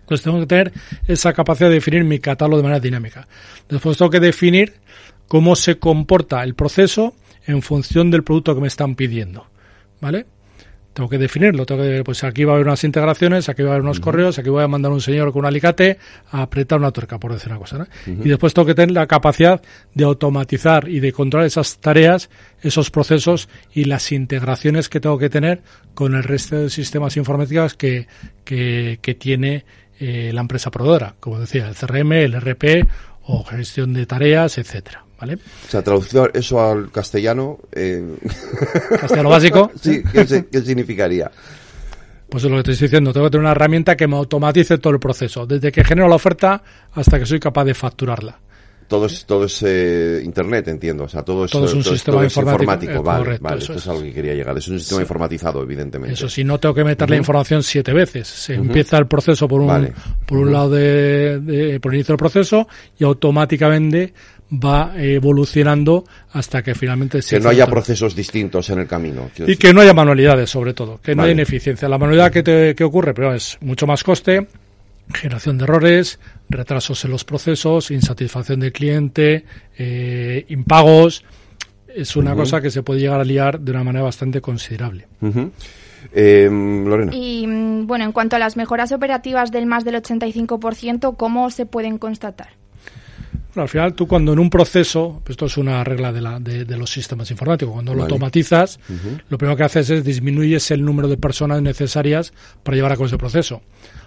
Entonces 0.00 0.22
tengo 0.22 0.38
que 0.40 0.46
tener 0.46 0.72
esa 1.08 1.32
capacidad 1.32 1.68
de 1.68 1.76
definir 1.76 2.04
mi 2.04 2.18
catálogo 2.18 2.58
de 2.58 2.62
manera 2.62 2.78
dinámica. 2.80 3.26
Después 3.68 3.96
tengo 3.96 4.10
que 4.10 4.20
definir 4.20 4.74
cómo 5.28 5.56
se 5.56 5.78
comporta 5.78 6.42
el 6.44 6.54
proceso 6.54 7.14
en 7.46 7.62
función 7.62 8.10
del 8.10 8.22
producto 8.22 8.54
que 8.54 8.60
me 8.60 8.68
están 8.68 8.94
pidiendo. 8.96 9.46
¿Vale? 10.02 10.26
Tengo 10.94 11.08
que 11.08 11.18
definirlo, 11.18 11.66
tengo 11.66 11.82
que, 11.82 12.02
pues 12.04 12.22
aquí 12.24 12.44
va 12.44 12.52
a 12.52 12.54
haber 12.54 12.68
unas 12.68 12.84
integraciones, 12.84 13.48
aquí 13.48 13.62
va 13.62 13.70
a 13.70 13.72
haber 13.72 13.82
unos 13.82 14.00
correos, 14.00 14.38
aquí 14.38 14.48
voy 14.48 14.62
a 14.62 14.68
mandar 14.68 14.92
un 14.92 15.00
señor 15.00 15.32
con 15.32 15.40
un 15.40 15.46
alicate 15.46 15.98
a 16.30 16.42
apretar 16.42 16.78
una 16.78 16.92
tuerca, 16.92 17.18
por 17.18 17.32
decir 17.32 17.50
una 17.50 17.58
cosa. 17.58 17.78
¿no? 17.78 17.86
Y 18.06 18.28
después 18.28 18.54
tengo 18.54 18.64
que 18.64 18.74
tener 18.74 18.92
la 18.92 19.06
capacidad 19.06 19.60
de 19.92 20.04
automatizar 20.04 20.88
y 20.88 21.00
de 21.00 21.12
controlar 21.12 21.46
esas 21.46 21.78
tareas, 21.78 22.30
esos 22.62 22.90
procesos 22.90 23.48
y 23.74 23.84
las 23.84 24.12
integraciones 24.12 24.88
que 24.88 25.00
tengo 25.00 25.18
que 25.18 25.28
tener 25.28 25.62
con 25.94 26.14
el 26.14 26.22
resto 26.22 26.56
de 26.56 26.70
sistemas 26.70 27.16
informáticos 27.16 27.74
que, 27.74 28.06
que, 28.44 29.00
que 29.02 29.14
tiene 29.14 29.64
eh, 29.98 30.30
la 30.32 30.42
empresa 30.42 30.70
proveedora, 30.70 31.16
como 31.18 31.40
decía, 31.40 31.68
el 31.68 31.74
CRM, 31.74 32.12
el 32.12 32.40
RP 32.40 32.86
o 33.24 33.42
gestión 33.44 33.92
de 33.92 34.06
tareas, 34.06 34.58
etcétera. 34.58 35.04
¿Vale? 35.24 35.38
O 35.66 35.70
sea, 35.70 35.82
traducido 35.82 36.28
eso 36.34 36.60
al 36.60 36.90
castellano. 36.90 37.58
Eh... 37.72 38.04
Castellano 39.00 39.30
básico. 39.30 39.70
sí, 39.80 40.02
¿qué, 40.12 40.44
¿qué, 40.50 40.60
significaría? 40.60 41.30
Pues 42.28 42.44
es 42.44 42.50
lo 42.50 42.58
que 42.58 42.64
te 42.64 42.72
estoy 42.72 42.88
diciendo. 42.88 43.10
Tengo 43.12 43.26
que 43.26 43.30
tener 43.30 43.42
una 43.42 43.52
herramienta 43.52 43.96
que 43.96 44.06
me 44.06 44.16
automatice 44.16 44.76
todo 44.76 44.92
el 44.92 45.00
proceso, 45.00 45.46
desde 45.46 45.72
que 45.72 45.82
genero 45.82 46.08
la 46.08 46.16
oferta 46.16 46.62
hasta 46.92 47.18
que 47.18 47.24
soy 47.24 47.40
capaz 47.40 47.64
de 47.64 47.72
facturarla. 47.72 48.38
Todo 48.88 49.06
es, 49.06 49.24
todo 49.24 49.44
es 49.44 49.62
eh, 49.66 50.20
internet, 50.24 50.68
entiendo. 50.68 51.04
O 51.04 51.08
sea, 51.08 51.22
todo 51.22 51.44
es, 51.46 51.50
todo 51.50 51.64
es 51.64 51.72
un 51.74 51.82
todo 51.82 51.92
sistema 51.94 52.16
todo 52.18 52.26
es 52.26 52.36
informático. 52.36 53.02
vale, 53.02 53.18
correcto, 53.24 53.42
vale. 53.44 53.58
Esto 53.60 53.72
es 53.74 53.88
algo 53.88 54.02
que 54.02 54.12
quería 54.12 54.34
llegar. 54.34 54.56
Es 54.58 54.68
un 54.68 54.78
sistema 54.78 55.00
informatizado, 55.00 55.62
evidentemente. 55.62 56.14
Eso 56.14 56.28
sí, 56.28 56.44
no 56.44 56.58
tengo 56.60 56.74
que 56.74 56.84
meter 56.84 57.08
la 57.08 57.16
información 57.16 57.62
siete 57.62 57.92
veces. 57.92 58.28
Se 58.28 58.54
empieza 58.54 58.98
el 58.98 59.06
proceso 59.06 59.48
por 59.48 59.60
un, 59.60 59.66
Vale. 59.68 59.92
por 60.26 60.38
un 60.38 60.52
lado 60.52 60.70
de, 60.70 61.40
de- 61.40 61.80
por 61.80 61.92
el 61.92 61.96
inicio 61.98 62.12
del 62.12 62.18
proceso 62.18 62.68
y 62.98 63.04
automáticamente 63.04 64.12
va 64.52 64.92
evolucionando 64.96 66.04
hasta 66.32 66.62
que 66.62 66.74
finalmente 66.74 67.22
se 67.22 67.36
Que 67.36 67.42
no 67.42 67.48
haya 67.48 67.66
procesos 67.66 68.14
distintos 68.14 68.70
en 68.70 68.80
el 68.80 68.86
camino. 68.86 69.30
Y 69.36 69.40
decir. 69.40 69.58
que 69.58 69.72
no 69.72 69.80
haya 69.80 69.94
manualidades, 69.94 70.50
sobre 70.50 70.74
todo, 70.74 71.00
que 71.02 71.14
no 71.14 71.22
haya 71.22 71.32
ineficiencia. 71.32 71.88
La 71.88 71.98
manualidad 71.98 72.30
que, 72.30 72.42
te, 72.42 72.74
que 72.74 72.84
ocurre, 72.84 73.14
pero 73.14 73.34
es 73.34 73.56
mucho 73.62 73.86
más 73.86 74.04
coste, 74.04 74.46
generación 75.12 75.58
de 75.58 75.64
errores, 75.64 76.18
retrasos 76.48 77.04
en 77.04 77.10
los 77.10 77.24
procesos, 77.24 77.90
insatisfacción 77.90 78.60
del 78.60 78.72
cliente, 78.72 79.44
eh, 79.78 80.44
impagos. 80.48 81.24
Es 81.88 82.16
una 82.16 82.34
cosa 82.34 82.60
que 82.60 82.70
se 82.70 82.82
puede 82.82 83.00
llegar 83.00 83.20
a 83.20 83.24
liar 83.24 83.60
de 83.60 83.70
una 83.70 83.84
manera 83.84 84.04
bastante 84.04 84.40
considerable. 84.40 85.06
Eh, 86.12 86.48
Lorena. 86.50 87.14
Y 87.14 87.46
mm, 87.46 87.86
bueno, 87.86 88.04
en 88.04 88.12
cuanto 88.12 88.36
a 88.36 88.38
las 88.38 88.56
mejoras 88.56 88.92
operativas 88.92 89.52
del 89.52 89.66
más 89.66 89.84
del 89.84 89.96
85%, 89.96 91.16
¿cómo 91.16 91.50
se 91.50 91.66
pueden 91.66 91.98
constatar? 91.98 92.48
Bueno, 93.54 93.62
al 93.62 93.68
final 93.68 93.94
tú 93.94 94.08
cuando 94.08 94.32
en 94.32 94.40
un 94.40 94.50
proceso, 94.50 95.20
pues 95.22 95.34
esto 95.34 95.46
es 95.46 95.56
una 95.56 95.84
regla 95.84 96.12
de, 96.12 96.20
la, 96.20 96.40
de, 96.40 96.64
de 96.64 96.76
los 96.76 96.90
sistemas 96.90 97.30
informáticos, 97.30 97.72
cuando 97.72 97.94
lo 97.94 98.02
automatizas, 98.02 98.80
lo 99.28 99.38
primero 99.38 99.56
que 99.56 99.62
haces 99.62 99.90
es 99.90 100.04
disminuyes 100.04 100.72
el 100.72 100.84
número 100.84 101.06
de 101.06 101.16
personas 101.16 101.62
necesarias 101.62 102.32
para 102.64 102.74
llevar 102.74 102.90
a 102.90 102.96
cabo 102.96 103.06
ese 103.06 103.16
proceso. 103.16 103.62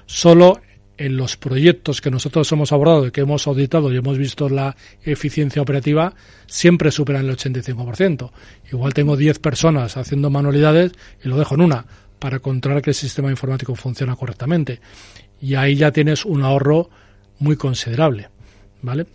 Solo 0.05 0.59
en 0.97 1.17
los 1.17 1.37
proyectos 1.37 2.01
que 2.01 2.11
nosotros 2.11 2.51
hemos 2.51 2.71
abordado 2.71 3.07
y 3.07 3.11
que 3.11 3.21
hemos 3.21 3.47
auditado 3.47 3.93
y 3.93 3.97
hemos 3.97 4.17
visto 4.17 4.49
la 4.49 4.75
eficiencia 5.03 5.61
operativa, 5.61 6.13
siempre 6.47 6.91
superan 6.91 7.25
el 7.25 7.37
85%. 7.37 8.31
Igual 8.71 8.93
tengo 8.93 9.15
10 9.15 9.39
personas 9.39 9.97
haciendo 9.97 10.29
manualidades 10.29 10.91
y 11.23 11.27
lo 11.29 11.37
dejo 11.37 11.55
en 11.55 11.61
una 11.61 11.85
para 12.19 12.39
controlar 12.39 12.81
que 12.81 12.91
el 12.91 12.95
sistema 12.95 13.29
informático 13.29 13.75
funciona 13.75 14.15
correctamente. 14.15 14.79
Y 15.39 15.55
ahí 15.55 15.75
ya 15.75 15.91
tienes 15.91 16.25
un 16.25 16.43
ahorro 16.43 16.89
muy 17.39 17.55
considerable. 17.55 18.29
¿Vale? 18.81 19.07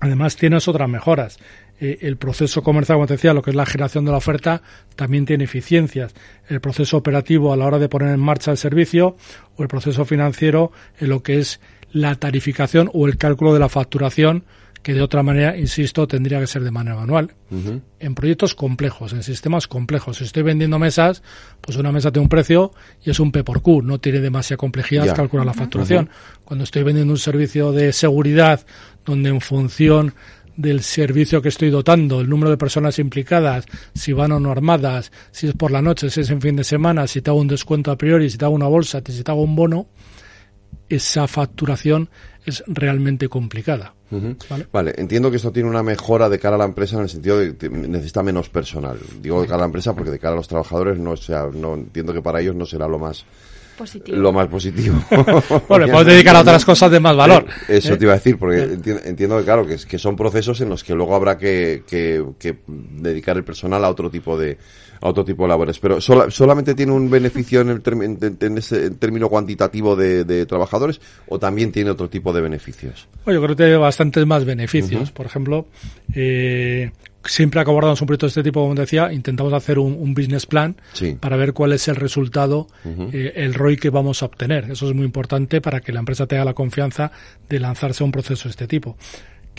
Además 0.00 0.36
tienes 0.36 0.68
otras 0.68 0.88
mejoras. 0.88 1.38
Eh, 1.80 1.98
el 2.02 2.16
proceso 2.18 2.62
comercial, 2.62 2.96
como 2.96 3.06
te 3.06 3.14
decía, 3.14 3.32
lo 3.32 3.42
que 3.42 3.50
es 3.50 3.56
la 3.56 3.64
generación 3.64 4.04
de 4.04 4.10
la 4.10 4.18
oferta, 4.18 4.62
también 4.96 5.24
tiene 5.24 5.44
eficiencias. 5.44 6.14
El 6.46 6.60
proceso 6.60 6.98
operativo 6.98 7.52
a 7.52 7.56
la 7.56 7.66
hora 7.66 7.78
de 7.78 7.88
poner 7.88 8.10
en 8.10 8.20
marcha 8.20 8.50
el 8.50 8.58
servicio 8.58 9.16
o 9.56 9.62
el 9.62 9.68
proceso 9.68 10.04
financiero 10.04 10.72
en 10.98 11.08
lo 11.08 11.22
que 11.22 11.38
es 11.38 11.60
la 11.90 12.14
tarificación 12.16 12.90
o 12.92 13.06
el 13.06 13.16
cálculo 13.16 13.54
de 13.54 13.60
la 13.60 13.68
facturación, 13.68 14.44
que 14.82 14.94
de 14.94 15.02
otra 15.02 15.22
manera, 15.22 15.58
insisto, 15.58 16.06
tendría 16.06 16.40
que 16.40 16.46
ser 16.46 16.62
de 16.64 16.70
manera 16.70 16.96
manual. 16.96 17.34
En 17.98 18.14
proyectos 18.14 18.54
complejos, 18.54 19.12
en 19.12 19.22
sistemas 19.22 19.66
complejos. 19.66 20.18
Si 20.18 20.24
estoy 20.24 20.42
vendiendo 20.42 20.78
mesas, 20.78 21.22
pues 21.60 21.76
una 21.76 21.92
mesa 21.92 22.10
tiene 22.10 22.24
un 22.24 22.28
precio 22.30 22.72
y 23.04 23.10
es 23.10 23.20
un 23.20 23.30
P 23.30 23.44
por 23.44 23.60
Q, 23.60 23.82
no 23.82 24.00
tiene 24.00 24.20
demasiada 24.20 24.56
complejidad 24.56 25.14
calcular 25.14 25.44
la 25.44 25.52
facturación. 25.52 26.08
Cuando 26.44 26.64
estoy 26.64 26.82
vendiendo 26.82 27.12
un 27.12 27.18
servicio 27.18 27.72
de 27.72 27.92
seguridad, 27.92 28.64
donde 29.04 29.28
en 29.28 29.40
función 29.40 30.14
del 30.60 30.82
servicio 30.82 31.40
que 31.42 31.48
estoy 31.48 31.70
dotando, 31.70 32.20
el 32.20 32.28
número 32.28 32.50
de 32.50 32.56
personas 32.56 32.98
implicadas, 32.98 33.64
si 33.94 34.12
van 34.12 34.32
o 34.32 34.40
no 34.40 34.50
armadas, 34.50 35.12
si 35.30 35.48
es 35.48 35.54
por 35.54 35.70
la 35.70 35.82
noche, 35.82 36.10
si 36.10 36.20
es 36.20 36.30
en 36.30 36.40
fin 36.40 36.56
de 36.56 36.64
semana, 36.64 37.06
si 37.06 37.22
te 37.22 37.30
hago 37.30 37.40
un 37.40 37.48
descuento 37.48 37.90
a 37.90 37.96
priori, 37.96 38.30
si 38.30 38.38
te 38.38 38.44
hago 38.44 38.54
una 38.54 38.68
bolsa, 38.68 39.02
si 39.06 39.22
te 39.22 39.30
hago 39.30 39.42
un 39.42 39.56
bono, 39.56 39.88
esa 40.88 41.26
facturación 41.26 42.10
es 42.44 42.64
realmente 42.66 43.28
complicada. 43.28 43.94
Vale, 44.72 44.94
entiendo 44.96 45.30
que 45.30 45.36
esto 45.36 45.52
tiene 45.52 45.68
una 45.68 45.84
mejora 45.84 46.28
de 46.28 46.38
cara 46.38 46.56
a 46.56 46.58
la 46.58 46.64
empresa 46.64 46.96
en 46.96 47.02
el 47.02 47.08
sentido 47.08 47.38
de 47.38 47.56
que 47.56 47.68
necesita 47.68 48.24
menos 48.24 48.48
personal. 48.48 48.98
Digo 49.22 49.40
de 49.40 49.46
cara 49.46 49.58
a 49.58 49.60
la 49.60 49.66
empresa 49.66 49.94
porque 49.94 50.10
de 50.10 50.18
cara 50.18 50.32
a 50.32 50.36
los 50.36 50.48
trabajadores 50.48 50.98
no 50.98 51.16
sea, 51.16 51.48
no 51.52 51.74
entiendo 51.74 52.12
que 52.12 52.20
para 52.20 52.40
ellos 52.40 52.56
no 52.56 52.66
será 52.66 52.88
lo 52.88 52.98
más 52.98 53.24
Positivo. 53.80 54.18
lo 54.18 54.30
más 54.32 54.46
positivo. 54.48 54.94
Bueno, 55.68 55.86
puedes 55.90 56.06
dedicar 56.06 56.36
a 56.36 56.40
otras 56.40 56.64
cosas 56.66 56.90
de 56.90 57.00
más 57.00 57.16
valor. 57.16 57.46
Eh, 57.66 57.78
Eso 57.78 57.94
¿eh? 57.94 57.96
te 57.96 58.04
iba 58.04 58.12
a 58.12 58.16
decir, 58.16 58.38
porque 58.38 58.68
enti- 58.76 59.00
entiendo 59.06 59.38
que, 59.38 59.44
claro, 59.44 59.66
que, 59.66 59.76
que 59.76 59.98
son 59.98 60.16
procesos 60.16 60.60
en 60.60 60.68
los 60.68 60.84
que 60.84 60.94
luego 60.94 61.14
habrá 61.14 61.38
que, 61.38 61.82
que- 61.88 62.22
que 62.38 62.58
dedicar 62.66 63.38
el 63.38 63.44
personal 63.44 63.82
a 63.84 63.88
otro 63.88 64.10
tipo 64.10 64.36
de 64.38 64.58
a 65.00 65.08
otro 65.08 65.24
tipo 65.24 65.42
de 65.44 65.48
labores. 65.48 65.78
Pero 65.78 66.00
sola- 66.00 66.30
solamente 66.30 66.74
tiene 66.74 66.92
un 66.92 67.10
beneficio 67.10 67.60
en 67.60 67.70
el 67.70 67.82
en, 67.86 68.36
en 68.40 68.58
ese 68.58 68.90
término 68.92 69.28
cuantitativo 69.28 69.96
de, 69.96 70.24
de 70.24 70.46
trabajadores 70.46 71.00
o 71.28 71.38
también 71.38 71.72
tiene 71.72 71.90
otro 71.90 72.08
tipo 72.08 72.32
de 72.32 72.40
beneficios. 72.40 73.08
Bueno, 73.24 73.40
yo 73.40 73.44
creo 73.46 73.56
que 73.56 73.64
tiene 73.64 73.76
bastantes 73.78 74.26
más 74.26 74.44
beneficios. 74.44 75.10
Por 75.10 75.26
ejemplo, 75.26 75.66
eh, 76.14 76.90
siempre 77.24 77.62
que 77.64 77.70
abordamos 77.70 78.00
un 78.00 78.06
proyecto 78.06 78.26
de 78.26 78.28
este 78.30 78.42
tipo, 78.42 78.60
como 78.62 78.74
decía, 78.74 79.12
intentamos 79.12 79.52
hacer 79.52 79.78
un, 79.78 79.92
un 79.98 80.14
business 80.14 80.46
plan 80.46 80.76
Sí. 80.92 81.16
para 81.20 81.36
ver 81.36 81.52
cuál 81.52 81.72
es 81.72 81.86
el 81.88 81.96
resultado, 81.96 82.66
eh, 83.12 83.32
el 83.36 83.54
ROI 83.54 83.76
que 83.76 83.90
vamos 83.90 84.22
a 84.22 84.26
obtener. 84.26 84.70
Eso 84.70 84.88
es 84.88 84.94
muy 84.94 85.04
importante 85.04 85.60
para 85.60 85.80
que 85.80 85.92
la 85.92 86.00
empresa 86.00 86.26
tenga 86.26 86.44
la 86.44 86.54
confianza 86.54 87.10
de 87.48 87.60
lanzarse 87.60 88.02
a 88.02 88.06
un 88.06 88.12
proceso 88.12 88.44
de 88.44 88.50
este 88.50 88.66
tipo. 88.66 88.96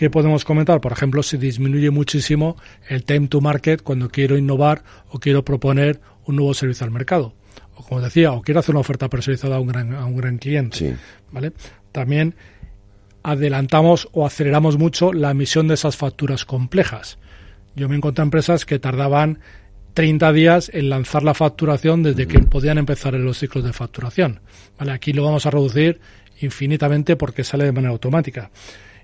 ¿Qué 0.01 0.10
podemos 0.10 0.46
comentar? 0.46 0.81
Por 0.81 0.93
ejemplo, 0.93 1.22
se 1.22 1.38
disminuye 1.38 1.91
muchísimo 1.91 2.58
el 2.89 3.03
time 3.03 3.27
to 3.27 3.39
market 3.39 3.84
cuando 3.84 4.10
quiero 4.10 4.36
innovar 4.36 4.84
o 5.10 5.20
quiero 5.20 5.46
proponer 5.46 6.01
un 6.25 6.38
nuevo 6.38 6.55
servicio 6.55 6.86
al 6.86 6.91
mercado. 6.91 7.36
O 7.75 7.84
como 7.84 8.01
decía, 8.01 8.31
o 8.31 8.41
quiero 8.41 8.62
hacer 8.62 8.74
una 8.74 8.79
oferta 8.79 9.10
personalizada 9.10 9.58
a 9.58 9.60
un 9.60 9.67
gran, 9.67 9.93
a 9.93 10.03
un 10.05 10.17
gran 10.17 10.39
cliente. 10.39 10.75
Sí. 10.75 10.93
¿Vale? 11.31 11.53
También 11.91 12.34
adelantamos 13.22 14.10
o 14.12 14.25
aceleramos 14.25 14.79
mucho 14.79 15.13
la 15.13 15.29
emisión 15.29 15.67
de 15.67 15.75
esas 15.75 15.98
facturas 15.98 16.46
complejas. 16.46 17.20
Yo 17.75 17.88
me 17.88 17.96
encontré 17.96 18.24
empresas 18.24 18.65
que 18.65 18.79
tardaban 18.79 19.38
30 19.93 20.34
días 20.34 20.72
en 20.74 20.89
lanzar 20.89 21.22
la 21.22 21.36
facturación 21.36 22.01
desde 22.01 22.25
que 22.25 22.39
podían 22.39 22.79
empezar 22.79 23.13
en 23.13 23.24
los 23.24 23.38
ciclos 23.38 23.63
de 23.63 23.72
facturación. 23.72 24.39
¿Vale? 24.79 24.93
Aquí 24.93 25.13
lo 25.13 25.24
vamos 25.24 25.46
a 25.46 25.51
reducir 25.51 26.00
infinitamente 26.39 27.15
porque 27.17 27.43
sale 27.43 27.65
de 27.65 27.72
manera 27.72 27.91
automática. 27.91 28.50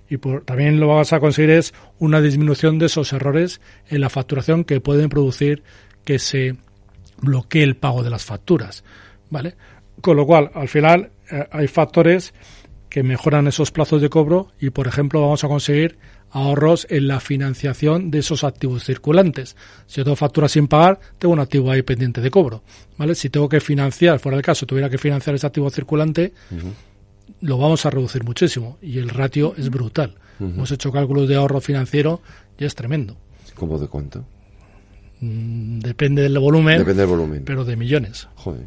Y 0.09 0.17
por- 0.17 0.43
también 0.45 0.79
lo 0.79 0.87
vamos 0.87 1.11
a 1.13 1.19
conseguir 1.19 1.51
es 1.51 1.73
una 1.99 2.21
disminución 2.21 2.79
de 2.79 2.85
esos 2.87 3.11
errores 3.13 3.59
en 3.89 4.01
la 4.01 4.09
facturación 4.09 4.63
que 4.63 4.79
pueden 4.81 5.09
producir 5.09 5.63
que 6.05 6.19
se 6.19 6.55
bloquee 7.21 7.63
el 7.63 7.75
pago 7.75 8.03
de 8.03 8.09
las 8.09 8.23
facturas. 8.25 8.83
¿Vale? 9.29 9.55
Con 10.01 10.15
lo 10.15 10.25
cual, 10.25 10.51
al 10.53 10.69
final, 10.69 11.09
eh, 11.31 11.45
hay 11.51 11.67
factores 11.67 12.33
que 12.89 13.03
mejoran 13.03 13.47
esos 13.47 13.71
plazos 13.71 14.01
de 14.01 14.09
cobro 14.09 14.51
y, 14.59 14.69
por 14.69 14.87
ejemplo, 14.87 15.19
vamos 15.21 15.43
a 15.43 15.47
conseguir 15.49 15.97
ahorros 16.29 16.87
en 16.89 17.07
la 17.07 17.19
financiación 17.19 18.11
de 18.11 18.19
esos 18.19 18.43
activos 18.45 18.85
circulantes. 18.85 19.57
Si 19.87 19.97
yo 19.97 20.03
tengo 20.05 20.15
facturas 20.15 20.51
sin 20.53 20.67
pagar, 20.67 20.99
tengo 21.17 21.33
un 21.33 21.39
activo 21.39 21.69
ahí 21.71 21.81
pendiente 21.81 22.21
de 22.21 22.31
cobro. 22.31 22.63
¿Vale? 22.97 23.15
Si 23.15 23.29
tengo 23.29 23.49
que 23.49 23.59
financiar, 23.59 24.19
fuera 24.19 24.37
del 24.37 24.45
caso, 24.45 24.65
tuviera 24.65 24.89
que 24.89 24.97
financiar 24.97 25.35
ese 25.35 25.47
activo 25.47 25.69
circulante, 25.69 26.31
lo 27.41 27.57
vamos 27.57 27.85
a 27.85 27.89
reducir 27.89 28.23
muchísimo 28.23 28.77
y 28.81 28.97
el 28.99 29.09
ratio 29.09 29.53
es 29.57 29.69
brutal. 29.69 30.15
Hemos 30.39 30.71
hecho 30.71 30.91
cálculos 30.91 31.27
de 31.27 31.35
ahorro 31.35 31.59
financiero 31.61 32.21
y 32.59 32.65
es 32.65 32.75
tremendo. 32.75 33.17
¿Cómo 33.55 33.79
de 33.79 33.87
cuánto? 33.87 34.23
Mm, 35.19 35.79
Depende 35.79 36.21
del 36.21 36.37
volumen, 36.37 36.79
Depende 36.79 37.01
del 37.01 37.09
volumen. 37.09 37.43
pero 37.45 37.65
de 37.65 37.75
millones. 37.75 38.27
Joder. 38.35 38.65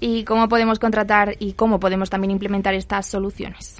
¿Y 0.00 0.24
cómo 0.24 0.48
podemos 0.48 0.78
contratar 0.78 1.34
y 1.38 1.54
cómo 1.54 1.80
podemos 1.80 2.10
también 2.10 2.30
implementar 2.30 2.74
estas 2.74 3.06
soluciones? 3.06 3.76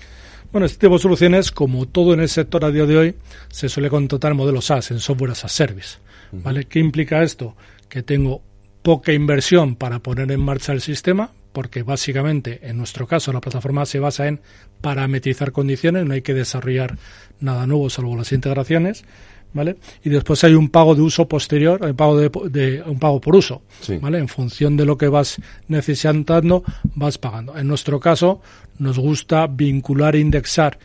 Bueno, 0.50 0.64
este 0.66 0.78
tipo 0.86 0.94
de 0.94 1.00
soluciones, 1.00 1.50
como 1.52 1.86
todo 1.86 2.14
en 2.14 2.20
el 2.20 2.28
sector 2.30 2.64
a 2.64 2.70
día 2.70 2.86
de 2.86 2.96
hoy, 2.96 3.14
se 3.50 3.68
suele 3.68 3.90
contratar 3.90 4.30
en 4.30 4.38
modelos 4.38 4.64
SaaS, 4.64 4.90
en 4.90 4.98
software 5.00 5.32
as 5.32 5.44
a 5.44 5.48
service. 5.48 5.98
¿Vale? 6.32 6.64
¿Qué 6.64 6.78
implica 6.78 7.22
esto? 7.22 7.54
Que 7.88 8.02
tengo 8.02 8.42
poca 8.82 9.12
inversión 9.12 9.76
para 9.76 9.98
poner 9.98 10.30
en 10.32 10.40
marcha 10.40 10.72
el 10.72 10.80
sistema, 10.80 11.30
porque 11.52 11.82
básicamente, 11.82 12.60
en 12.62 12.76
nuestro 12.76 13.06
caso, 13.06 13.32
la 13.32 13.40
plataforma 13.40 13.86
se 13.86 13.98
basa 13.98 14.26
en 14.28 14.40
parametrizar 14.80 15.52
condiciones, 15.52 16.06
no 16.06 16.14
hay 16.14 16.22
que 16.22 16.34
desarrollar 16.34 16.98
nada 17.40 17.66
nuevo 17.66 17.90
salvo 17.90 18.16
las 18.16 18.32
integraciones, 18.32 19.04
¿vale? 19.52 19.76
Y 20.04 20.10
después 20.10 20.42
hay 20.44 20.54
un 20.54 20.68
pago 20.68 20.94
de 20.94 21.02
uso 21.02 21.26
posterior, 21.26 21.82
un 21.82 21.96
pago 21.96 22.16
de, 22.16 22.82
un 22.86 22.98
pago 22.98 23.20
por 23.20 23.36
uso, 23.36 23.62
¿vale? 24.00 24.18
En 24.18 24.28
función 24.28 24.76
de 24.76 24.84
lo 24.84 24.98
que 24.98 25.08
vas 25.08 25.40
necesitando, 25.68 26.62
vas 26.94 27.18
pagando. 27.18 27.56
En 27.56 27.66
nuestro 27.66 27.98
caso, 28.00 28.40
nos 28.78 28.98
gusta 28.98 29.46
vincular 29.46 30.16
e 30.16 30.20
indexar 30.20 30.78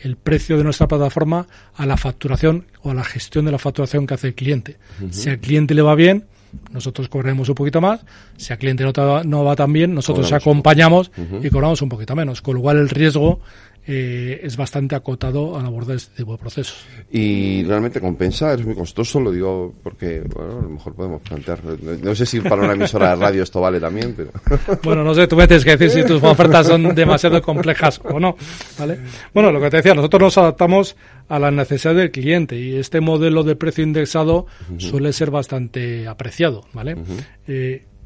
el 0.00 0.16
precio 0.16 0.56
de 0.58 0.64
nuestra 0.64 0.86
plataforma 0.86 1.46
a 1.74 1.86
la 1.86 1.96
facturación 1.96 2.66
o 2.82 2.90
a 2.90 2.94
la 2.94 3.04
gestión 3.04 3.46
de 3.46 3.52
la 3.52 3.58
facturación 3.58 4.06
que 4.06 4.14
hace 4.14 4.28
el 4.28 4.34
cliente. 4.34 4.76
Si 5.10 5.30
al 5.30 5.38
cliente 5.38 5.74
le 5.74 5.82
va 5.82 5.94
bien, 5.94 6.26
nosotros 6.70 7.08
cobraremos 7.08 7.48
un 7.48 7.54
poquito 7.54 7.80
más. 7.80 8.00
Si 8.36 8.52
al 8.52 8.58
cliente 8.58 8.84
no, 8.84 9.24
no 9.24 9.44
va 9.44 9.56
tan 9.56 9.72
bien, 9.72 9.94
nosotros 9.94 10.32
acompañamos 10.32 11.10
y 11.42 11.50
cobramos 11.50 11.82
un 11.82 11.88
poquito 11.88 12.14
menos. 12.14 12.42
Con 12.42 12.56
lo 12.56 12.62
cual 12.62 12.78
el 12.78 12.88
riesgo 12.88 13.40
eh, 13.86 14.40
es 14.42 14.56
bastante 14.56 14.94
acotado 14.94 15.58
al 15.58 15.66
abordar 15.66 15.96
este 15.96 16.16
tipo 16.16 16.32
de 16.32 16.38
procesos. 16.38 16.86
¿Y 17.10 17.64
realmente 17.64 18.00
compensa? 18.00 18.54
¿Es 18.54 18.64
muy 18.64 18.74
costoso? 18.74 19.20
Lo 19.20 19.30
digo 19.30 19.74
porque, 19.82 20.22
bueno, 20.34 20.58
a 20.58 20.62
lo 20.62 20.70
mejor 20.70 20.94
podemos 20.94 21.20
plantear. 21.20 21.60
No 22.02 22.14
sé 22.14 22.24
si 22.24 22.40
para 22.40 22.62
una 22.62 22.72
emisora 22.72 23.10
de 23.10 23.16
radio 23.16 23.42
esto 23.42 23.60
vale 23.60 23.78
también, 23.78 24.14
pero. 24.16 24.30
Bueno, 24.82 25.04
no 25.04 25.14
sé, 25.14 25.26
tú 25.26 25.36
me 25.36 25.46
tienes 25.46 25.64
que 25.64 25.76
decir 25.76 25.90
si 25.90 26.06
tus 26.06 26.22
ofertas 26.22 26.66
son 26.66 26.82
demasiado 26.94 27.42
complejas 27.42 28.00
o 28.04 28.18
no. 28.18 28.36
¿vale? 28.78 28.98
Bueno, 29.34 29.52
lo 29.52 29.60
que 29.60 29.70
te 29.70 29.76
decía, 29.78 29.94
nosotros 29.94 30.22
nos 30.22 30.38
adaptamos 30.38 30.96
a 31.28 31.38
la 31.38 31.50
necesidad 31.50 31.94
del 31.94 32.10
cliente 32.10 32.58
y 32.58 32.76
este 32.76 33.00
modelo 33.00 33.42
de 33.42 33.56
precio 33.56 33.84
indexado 33.84 34.46
suele 34.78 35.12
ser 35.12 35.30
bastante 35.30 36.08
apreciado, 36.08 36.64
¿vale? 36.72 36.96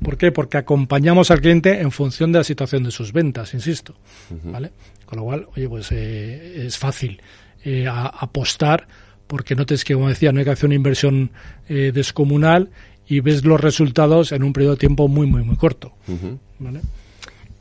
¿Por 0.02 0.16
qué? 0.16 0.30
Porque 0.32 0.56
acompañamos 0.56 1.30
al 1.30 1.40
cliente 1.40 1.80
en 1.80 1.90
función 1.90 2.32
de 2.32 2.38
la 2.38 2.44
situación 2.44 2.84
de 2.84 2.90
sus 2.90 3.12
ventas, 3.12 3.54
insisto. 3.54 3.94
¿Vale? 4.44 4.70
Con 5.08 5.18
lo 5.20 5.24
cual, 5.24 5.46
oye, 5.56 5.66
pues 5.68 5.90
eh, 5.90 6.66
es 6.66 6.76
fácil 6.76 7.22
eh, 7.64 7.86
apostar 7.88 8.86
porque 9.26 9.54
no 9.54 9.64
tienes 9.64 9.84
que, 9.84 9.94
como 9.94 10.08
decía, 10.08 10.32
no 10.32 10.40
hay 10.40 10.44
que 10.44 10.50
hacer 10.50 10.66
una 10.66 10.74
inversión 10.74 11.30
eh, 11.66 11.92
descomunal 11.94 12.68
y 13.06 13.20
ves 13.20 13.42
los 13.44 13.58
resultados 13.58 14.32
en 14.32 14.42
un 14.42 14.52
periodo 14.52 14.74
de 14.74 14.80
tiempo 14.80 15.08
muy, 15.08 15.26
muy, 15.26 15.42
muy 15.42 15.56
corto. 15.56 15.92
¿Vale? 16.58 16.80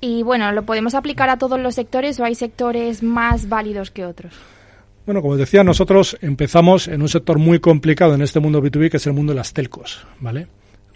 Y 0.02 0.24
bueno, 0.24 0.52
¿lo 0.52 0.64
podemos 0.64 0.94
aplicar 0.94 1.30
a 1.30 1.38
todos 1.38 1.58
los 1.58 1.76
sectores 1.76 2.20
o 2.20 2.26
hay 2.26 2.36
sectores 2.36 3.02
más 3.02 3.48
válidos 3.48 3.92
que 3.92 4.06
otros? 4.06 4.34
Bueno, 5.06 5.22
como 5.22 5.38
decía, 5.38 5.64
nosotros 5.64 6.18
empezamos 6.22 6.90
en 6.90 7.02
un 7.02 7.08
sector 7.08 7.40
muy 7.40 7.60
complicado 7.60 8.14
en 8.14 8.24
este 8.24 8.42
mundo 8.42 8.62
B2B, 8.62 8.92
que 8.92 8.98
es 8.98 9.08
el 9.08 9.14
mundo 9.14 9.32
de 9.32 9.38
las 9.38 9.54
telcos, 9.54 10.06
¿vale? 10.20 10.48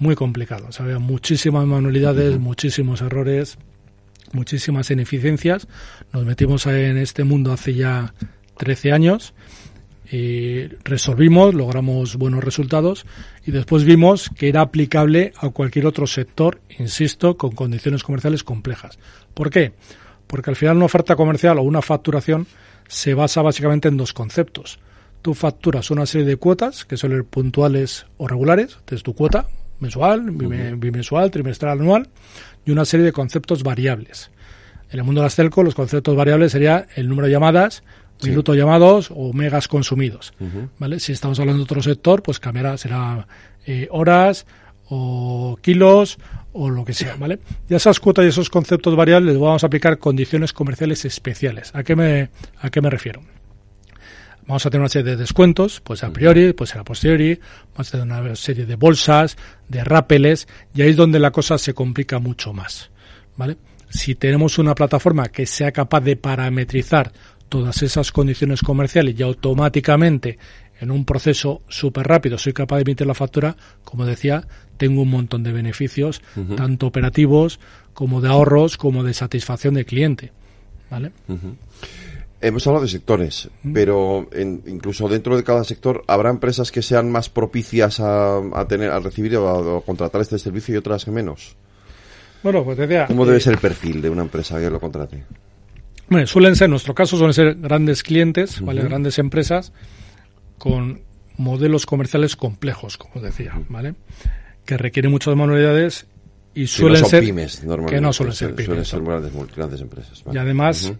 muy 0.02 0.16
complicado. 0.16 0.68
O 0.68 0.84
había 0.84 1.00
muchísimas 1.00 1.66
manualidades, 1.66 2.40
muchísimos 2.40 3.02
errores, 3.02 3.58
muchísimas 4.34 4.92
ineficiencias. 4.92 5.68
Nos 6.14 6.26
metimos 6.26 6.66
en 6.68 6.98
este 6.98 7.24
mundo 7.24 7.52
hace 7.54 7.74
ya 7.74 8.14
13 8.58 8.92
años 8.92 9.34
y 10.12 10.68
resolvimos, 10.84 11.54
logramos 11.54 12.18
buenos 12.18 12.44
resultados 12.44 13.06
y 13.46 13.52
después 13.52 13.86
vimos 13.86 14.30
que 14.38 14.50
era 14.50 14.62
aplicable 14.62 15.32
a 15.38 15.50
cualquier 15.50 15.86
otro 15.86 16.06
sector, 16.06 16.60
insisto, 16.78 17.38
con 17.38 17.52
condiciones 17.52 18.04
comerciales 18.04 18.44
complejas. 18.44 19.00
¿Por 19.34 19.50
qué? 19.50 19.74
Porque 20.28 20.50
al 20.50 20.58
final 20.58 20.78
una 20.78 20.86
oferta 20.86 21.16
comercial 21.16 21.60
o 21.60 21.64
una 21.64 21.82
facturación 21.82 22.46
se 22.88 23.14
basa 23.14 23.42
básicamente 23.42 23.88
en 23.88 23.96
dos 23.96 24.14
conceptos. 24.14 24.80
Tú 25.22 25.34
facturas 25.34 25.92
una 25.92 26.06
serie 26.06 26.28
de 26.28 26.36
cuotas, 26.36 26.84
que 26.84 26.98
suelen 26.98 27.20
ser 27.20 27.26
puntuales 27.26 28.06
o 28.18 28.28
regulares, 28.28 28.80
es 28.90 29.04
tu 29.04 29.14
cuota, 29.14 29.48
mensual, 29.82 30.32
bimensual, 30.32 31.32
trimestral, 31.32 31.80
anual, 31.80 32.08
y 32.66 32.72
una 32.72 32.86
serie 32.86 33.06
de 33.06 33.12
conceptos 33.12 33.64
variables. 33.64 34.32
En 34.92 35.00
el 35.00 35.06
mundo 35.06 35.22
de 35.22 35.26
las 35.26 35.36
telco, 35.36 35.64
los 35.64 35.76
conceptos 35.76 36.16
variables 36.16 36.52
serían 36.52 36.86
el 36.96 37.10
número 37.10 37.28
de 37.28 37.34
llamadas, 37.34 37.84
minutos 38.24 38.56
llamados 38.56 39.10
o 39.14 39.34
megas 39.34 39.68
consumidos. 39.68 40.34
¿vale? 40.78 41.00
Si 41.00 41.12
estamos 41.12 41.40
hablando 41.40 41.60
de 41.60 41.64
otro 41.64 41.82
sector, 41.82 42.22
pues 42.22 42.40
cambiará, 42.40 42.78
será 42.78 43.28
eh, 43.66 43.88
horas 43.92 44.46
o 44.90 45.58
kilos 45.62 46.20
o 46.54 46.70
lo 46.70 46.84
que 46.84 46.94
sea, 46.94 47.16
¿vale? 47.16 47.40
Y 47.70 47.74
a 47.74 47.78
esas 47.78 48.00
cuotas 48.00 48.26
y 48.26 48.28
esos 48.28 48.50
conceptos 48.50 48.96
variables 48.96 49.34
les 49.34 49.42
vamos 49.42 49.64
a 49.64 49.68
aplicar 49.68 49.98
condiciones 49.98 50.52
comerciales 50.52 51.06
especiales. 51.06 51.74
¿A 51.74 51.84
qué 51.84 51.96
me, 51.96 52.30
a 52.60 52.70
qué 52.70 52.82
me 52.82 52.90
refiero? 52.90 53.22
Vamos 54.48 54.66
a 54.66 54.70
tener 54.70 54.82
una 54.82 54.90
serie 54.90 55.12
de 55.12 55.18
descuentos, 55.18 55.82
pues 55.82 56.04
a 56.04 56.12
priori, 56.12 56.54
pues 56.54 56.76
a 56.76 56.84
posteriori, 56.84 57.40
vamos 57.74 57.88
a 57.88 57.92
tener 57.92 58.06
una 58.06 58.36
serie 58.36 58.66
de 58.66 58.76
bolsas, 58.76 59.38
de 59.68 59.84
rápeles, 59.84 60.48
y 60.74 60.82
ahí 60.82 60.90
es 60.90 60.96
donde 60.96 61.20
la 61.20 61.32
cosa 61.32 61.58
se 61.58 61.74
complica 61.74 62.20
mucho 62.20 62.54
más, 62.54 62.90
¿vale? 63.38 63.58
Si 63.90 64.16
tenemos 64.16 64.58
una 64.58 64.74
plataforma 64.76 65.28
que 65.28 65.46
sea 65.46 65.72
capaz 65.72 66.02
de 66.02 66.16
parametrizar 66.16 67.12
todas 67.50 67.84
esas 67.84 68.12
condiciones 68.12 68.62
comerciales 68.62 69.20
y 69.20 69.24
automáticamente 69.24 70.38
en 70.80 70.90
un 70.90 71.06
proceso 71.06 71.62
súper 71.68 72.08
rápido 72.08 72.38
soy 72.38 72.54
capaz 72.54 72.78
de 72.78 72.82
emitir 72.84 73.06
la 73.06 73.14
factura, 73.14 73.56
como 73.84 74.06
decía, 74.06 74.48
tengo 74.78 75.04
un 75.04 75.10
montón 75.10 75.44
de 75.44 75.52
beneficios, 75.52 76.22
tanto 76.56 76.88
operativos 76.88 77.60
como 77.94 78.20
de 78.20 78.30
ahorros, 78.30 78.78
como 78.78 79.04
de 79.04 79.14
satisfacción 79.14 79.76
del 79.76 79.86
cliente. 79.86 80.32
¿Vale? 80.90 81.12
Hemos 82.44 82.66
hablado 82.66 82.86
de 82.86 82.92
sectores, 82.92 83.50
pero 83.72 84.28
incluso 84.66 85.08
dentro 85.08 85.38
de 85.38 85.44
cada 85.44 85.64
sector 85.64 86.04
habrá 86.08 86.32
empresas 86.32 86.72
que 86.72 86.82
sean 86.82 87.12
más 87.12 87.30
propicias 87.30 88.00
a, 88.00 88.66
tener, 88.68 88.90
a 88.90 89.00
recibir 89.00 89.38
o 89.38 89.78
a, 89.78 89.86
contratar 89.86 90.22
este 90.22 90.40
servicio 90.40 90.74
y 90.74 90.78
otras 90.78 91.06
que 91.06 91.12
menos. 91.12 91.56
Bueno, 92.42 92.64
pues 92.64 92.80
decía. 92.80 93.06
¿Cómo 93.06 93.26
debe 93.26 93.38
eh, 93.38 93.42
ser 93.42 93.54
el 93.54 93.60
perfil 93.60 94.02
de 94.02 94.10
una 94.10 94.24
empresa 94.24 94.60
que 94.60 94.72
lo 94.72 94.80
contrate? 94.80 95.24
Bueno, 96.10 96.26
suelen 96.26 96.56
ser, 96.56 96.66
en 96.66 96.72
nuestro 96.72 96.96
caso, 96.96 97.16
suelen 97.16 97.34
ser 97.36 97.56
grandes 97.56 98.02
clientes, 98.02 98.60
¿vale? 98.62 98.82
Grandes 98.82 99.20
empresas 99.20 99.72
con 100.58 101.02
modelos 101.38 101.86
comerciales 101.86 102.36
complejos, 102.36 102.98
como 102.98 103.24
decía, 103.24 103.62
¿vale? 103.70 103.94
Que 104.66 104.78
requieren 104.78 105.12
muchas 105.12 105.36
manualidades 105.36 106.08
y 106.56 106.68
suelen 106.68 107.06
ser 107.06 107.24
pymes, 107.24 107.64
normalmente, 107.64 107.96
que 107.96 108.02
no 108.02 108.12
suelen 108.12 108.36
ser 108.36 108.56
pymes, 108.56 108.66
suelen 108.66 108.86
ser 108.86 109.02
grandes, 109.04 109.56
grandes 109.56 109.82
empresas. 109.82 110.24
Y 110.32 110.38
además 110.38 110.94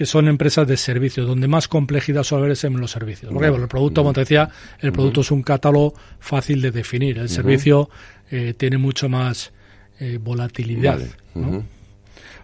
que 0.00 0.06
son 0.06 0.28
empresas 0.28 0.66
de 0.66 0.78
servicios, 0.78 1.26
donde 1.26 1.46
más 1.46 1.68
complejidad 1.68 2.22
suele 2.22 2.44
haber 2.44 2.52
es 2.52 2.64
en 2.64 2.80
los 2.80 2.90
servicios. 2.90 3.30
Porque 3.30 3.48
el 3.48 3.68
producto, 3.68 4.00
como 4.00 4.14
te 4.14 4.20
decía, 4.20 4.48
el 4.78 4.92
producto 4.92 5.20
es 5.20 5.30
un 5.30 5.42
catálogo 5.42 5.92
fácil 6.18 6.62
de 6.62 6.70
definir. 6.70 7.18
El 7.18 7.28
servicio 7.28 7.90
eh, 8.30 8.54
tiene 8.56 8.78
mucho 8.78 9.10
más 9.10 9.52
eh, 9.98 10.18
volatilidad. 10.18 11.00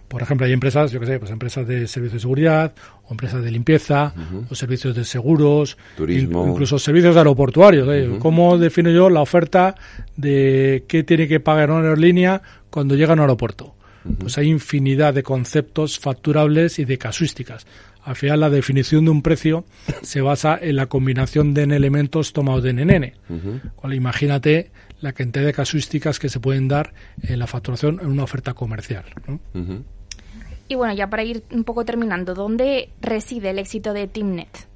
Por 0.07 0.21
ejemplo, 0.21 0.45
hay 0.45 0.53
empresas, 0.53 0.91
yo 0.91 0.99
qué 0.99 1.07
sé, 1.07 1.17
pues 1.17 1.31
empresas 1.31 1.67
de 1.67 1.87
servicios 1.87 2.13
de 2.13 2.19
seguridad, 2.19 2.75
o 3.07 3.13
empresas 3.13 3.43
de 3.43 3.49
limpieza, 3.49 4.13
o 4.51 4.53
servicios 4.53 4.95
de 4.95 5.03
seguros, 5.03 5.79
turismo, 5.95 6.47
incluso 6.47 6.77
servicios 6.77 7.17
aeroportuarios. 7.17 7.87
¿eh? 7.91 8.17
¿Cómo 8.19 8.59
defino 8.59 8.91
yo 8.91 9.09
la 9.09 9.21
oferta 9.21 9.73
de 10.15 10.85
qué 10.87 11.01
tiene 11.01 11.27
que 11.27 11.39
pagar 11.39 11.71
una 11.71 11.79
aerolínea 11.79 12.39
cuando 12.69 12.93
llega 12.93 13.13
a 13.13 13.15
un 13.15 13.21
aeropuerto? 13.21 13.76
Pues 14.19 14.37
hay 14.37 14.47
infinidad 14.47 15.13
de 15.13 15.23
conceptos 15.23 15.99
facturables 15.99 16.79
y 16.79 16.85
de 16.85 16.97
casuísticas. 16.97 17.65
Al 18.03 18.15
final, 18.15 18.39
la 18.39 18.49
definición 18.49 19.05
de 19.05 19.11
un 19.11 19.21
precio 19.21 19.65
se 20.01 20.21
basa 20.21 20.57
en 20.61 20.75
la 20.77 20.85
combinación 20.85 21.53
de 21.53 21.63
elementos 21.63 22.33
tomados 22.33 22.63
de 22.63 22.73
NN. 22.73 23.13
imagínate 23.93 24.71
la 25.01 25.13
cantidad 25.13 25.45
de 25.45 25.53
casuísticas 25.53 26.19
que 26.19 26.29
se 26.29 26.39
pueden 26.39 26.67
dar 26.67 26.93
en 27.21 27.37
la 27.39 27.47
facturación 27.47 27.99
en 28.01 28.07
una 28.07 28.23
oferta 28.23 28.53
comercial. 28.53 29.05
Y 30.67 30.75
bueno, 30.75 30.93
ya 30.93 31.09
para 31.09 31.23
ir 31.23 31.43
un 31.51 31.63
poco 31.63 31.85
terminando, 31.85 32.33
¿dónde 32.33 32.89
reside 33.01 33.51
el 33.51 33.59
éxito 33.59 33.93
de 33.93 34.07
TeamNet? 34.07 34.67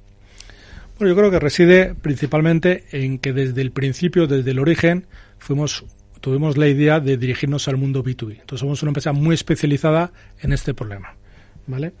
Bueno, 0.98 1.14
yo 1.14 1.18
creo 1.18 1.30
que 1.30 1.38
reside 1.38 1.94
principalmente 1.94 2.84
en 2.92 3.18
que 3.18 3.32
desde 3.32 3.60
el 3.60 3.72
principio, 3.72 4.26
desde 4.26 4.52
el 4.52 4.58
origen, 4.58 5.06
fuimos 5.38 5.84
tuvimos 6.22 6.56
la 6.56 6.68
idea 6.68 7.00
de 7.00 7.18
dirigirnos 7.18 7.68
al 7.68 7.76
mundo 7.76 8.02
B2B. 8.02 8.40
Entonces 8.40 8.60
somos 8.60 8.82
una 8.82 8.90
empresa 8.90 9.12
muy 9.12 9.34
especializada 9.34 10.12
en 10.40 10.54
este 10.54 10.72
problema, 10.72 11.16
¿vale? 11.66 11.92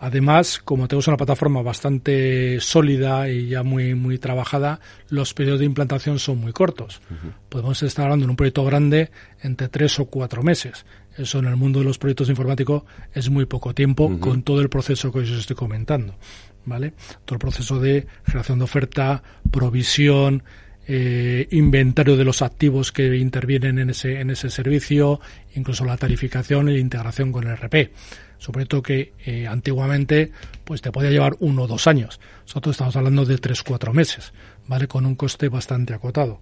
Además, 0.00 0.58
como 0.58 0.88
tenemos 0.88 1.06
una 1.06 1.16
plataforma 1.16 1.62
bastante 1.62 2.58
sólida 2.58 3.28
y 3.28 3.46
ya 3.46 3.62
muy, 3.62 3.94
muy 3.94 4.18
trabajada, 4.18 4.80
los 5.08 5.32
periodos 5.32 5.60
de 5.60 5.66
implantación 5.66 6.18
son 6.18 6.38
muy 6.38 6.52
cortos. 6.52 7.00
Podemos 7.48 7.80
estar 7.84 8.06
hablando 8.06 8.24
en 8.24 8.30
un 8.30 8.36
proyecto 8.36 8.64
grande 8.64 9.12
entre 9.42 9.68
tres 9.68 10.00
o 10.00 10.06
cuatro 10.06 10.42
meses. 10.42 10.84
Eso 11.16 11.38
en 11.38 11.44
el 11.44 11.54
mundo 11.54 11.78
de 11.78 11.84
los 11.84 11.98
proyectos 11.98 12.28
informáticos 12.28 12.82
es 13.14 13.30
muy 13.30 13.46
poco 13.46 13.76
tiempo 13.76 14.18
con 14.18 14.42
todo 14.42 14.60
el 14.60 14.68
proceso 14.68 15.12
que 15.12 15.20
os 15.20 15.30
estoy 15.30 15.54
comentando. 15.54 16.16
¿Vale? 16.64 16.94
Todo 17.24 17.36
el 17.36 17.40
proceso 17.40 17.78
de 17.78 18.08
generación 18.26 18.58
de 18.58 18.64
oferta, 18.64 19.22
provisión, 19.52 20.42
eh, 20.86 21.46
inventario 21.52 22.16
de 22.16 22.24
los 22.24 22.42
activos 22.42 22.90
que 22.90 23.16
intervienen 23.16 23.78
en 23.78 23.90
ese, 23.90 24.20
en 24.20 24.30
ese 24.30 24.50
servicio, 24.50 25.20
incluso 25.54 25.84
la 25.84 25.96
tarificación 25.96 26.68
y 26.68 26.72
la 26.72 26.78
integración 26.80 27.30
con 27.32 27.46
el 27.46 27.56
RP. 27.56 27.92
Sobre 28.38 28.66
todo 28.66 28.82
que 28.82 29.12
eh, 29.24 29.46
antiguamente 29.46 30.32
pues 30.64 30.82
te 30.82 30.90
podía 30.90 31.10
llevar 31.10 31.36
uno 31.38 31.62
o 31.62 31.66
dos 31.68 31.86
años. 31.86 32.20
Nosotros 32.42 32.74
estamos 32.74 32.96
hablando 32.96 33.24
de 33.24 33.38
tres, 33.38 33.62
cuatro 33.62 33.92
meses, 33.92 34.32
¿vale? 34.66 34.88
Con 34.88 35.06
un 35.06 35.14
coste 35.14 35.48
bastante 35.48 35.94
acotado. 35.94 36.40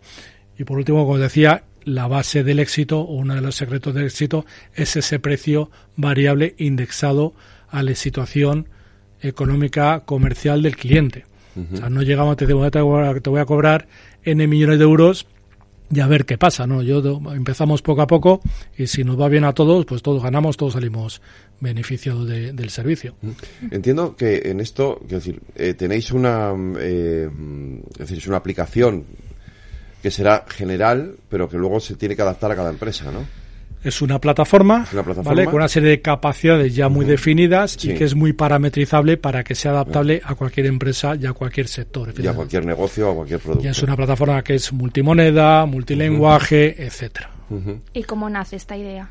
Y 0.57 0.65
por 0.65 0.79
último, 0.79 1.05
como 1.05 1.19
decía, 1.19 1.65
la 1.85 2.07
base 2.07 2.43
del 2.43 2.59
éxito 2.59 3.01
o 3.01 3.15
uno 3.15 3.35
de 3.35 3.41
los 3.41 3.57
secretos 3.57 3.95
del 3.95 4.07
éxito 4.07 4.47
es 4.75 4.97
ese 4.97 5.19
precio 5.19 5.71
variable 5.97 6.55
indexado 6.59 7.35
a 7.69 7.83
la 7.83 7.95
situación 7.95 8.69
económica 9.21 10.01
comercial 10.01 10.63
del 10.63 10.77
cliente. 10.77 11.27
O 11.57 11.77
sea, 11.77 11.91
no 11.91 12.03
llegamos, 12.03 12.37
te 12.37 12.47
digo, 12.47 12.71
te 12.71 12.81
voy 12.81 13.41
a 13.41 13.45
cobrar 13.45 13.89
N 14.23 14.47
millones 14.47 14.79
de 14.79 14.85
euros 14.85 15.27
y 15.93 16.01
a 16.01 16.07
ver 16.07 16.25
qué 16.25 16.39
pasa, 16.39 16.67
¿no? 16.67 16.83
Yo 16.83 17.21
empezamos 17.35 17.83
poco 17.83 18.03
a 18.03 18.07
poco 18.07 18.41
y 18.79 18.87
si 18.87 19.03
nos 19.03 19.21
va 19.21 19.29
bien 19.29 19.45
a 19.45 19.53
todos, 19.53 19.85
pues 19.87 20.03
todos 20.03 20.23
ganamos, 20.23 20.57
todos 20.57 20.75
salimos 20.75 21.21
beneficiados 21.59 22.29
del 22.29 22.71
servicio. 22.71 23.17
Entiendo 23.71 24.15
que 24.15 24.43
en 24.45 24.61
esto, 24.61 24.99
quiero 25.01 25.17
decir, 25.17 25.41
eh, 25.57 25.75
tenéis 25.75 26.13
una, 26.13 26.53
eh, 26.79 27.29
es 27.93 27.99
decir, 27.99 28.19
es 28.19 28.27
una 28.29 28.37
aplicación 28.37 29.05
que 30.01 30.11
será 30.11 30.45
general, 30.49 31.17
pero 31.29 31.49
que 31.49 31.59
luego 31.59 31.81
se 31.81 31.97
tiene 31.97 32.15
que 32.15 32.23
adaptar 32.23 32.53
a 32.53 32.57
cada 32.57 32.71
empresa, 32.71 33.11
¿no? 33.11 33.27
Es 33.83 34.03
una 34.03 34.21
plataforma, 34.21 34.87
¿vale? 35.25 35.47
con 35.47 35.55
una 35.55 35.69
serie 35.69 35.89
de 35.89 36.03
capacidades 36.03 36.75
ya 36.75 36.91
muy 36.91 37.07
definidas 37.07 37.83
y 37.83 37.95
que 37.95 38.05
es 38.05 38.15
muy 38.15 38.35
parametrizable 38.35 39.17
para 39.17 39.43
que 39.43 39.55
sea 39.55 39.71
adaptable 39.71 40.21
a 40.23 40.35
cualquier 40.35 40.67
empresa 40.67 41.17
y 41.17 41.25
a 41.25 41.33
cualquier 41.33 41.67
sector. 41.67 42.13
Y 42.19 42.27
a 42.27 42.35
cualquier 42.35 42.67
negocio 42.67 43.09
o 43.09 43.13
a 43.13 43.15
cualquier 43.15 43.41
producto. 43.41 43.65
Y 43.65 43.71
es 43.71 43.83
una 43.83 43.97
plataforma 43.97 44.43
que 44.43 44.57
es 44.57 44.71
multimoneda, 44.75 45.65
multilenguaje, 45.65 46.85
etcétera. 46.85 47.31
¿Y 47.95 48.03
cómo 48.03 48.29
nace 48.29 48.57
esta 48.57 48.77
idea? 48.77 49.11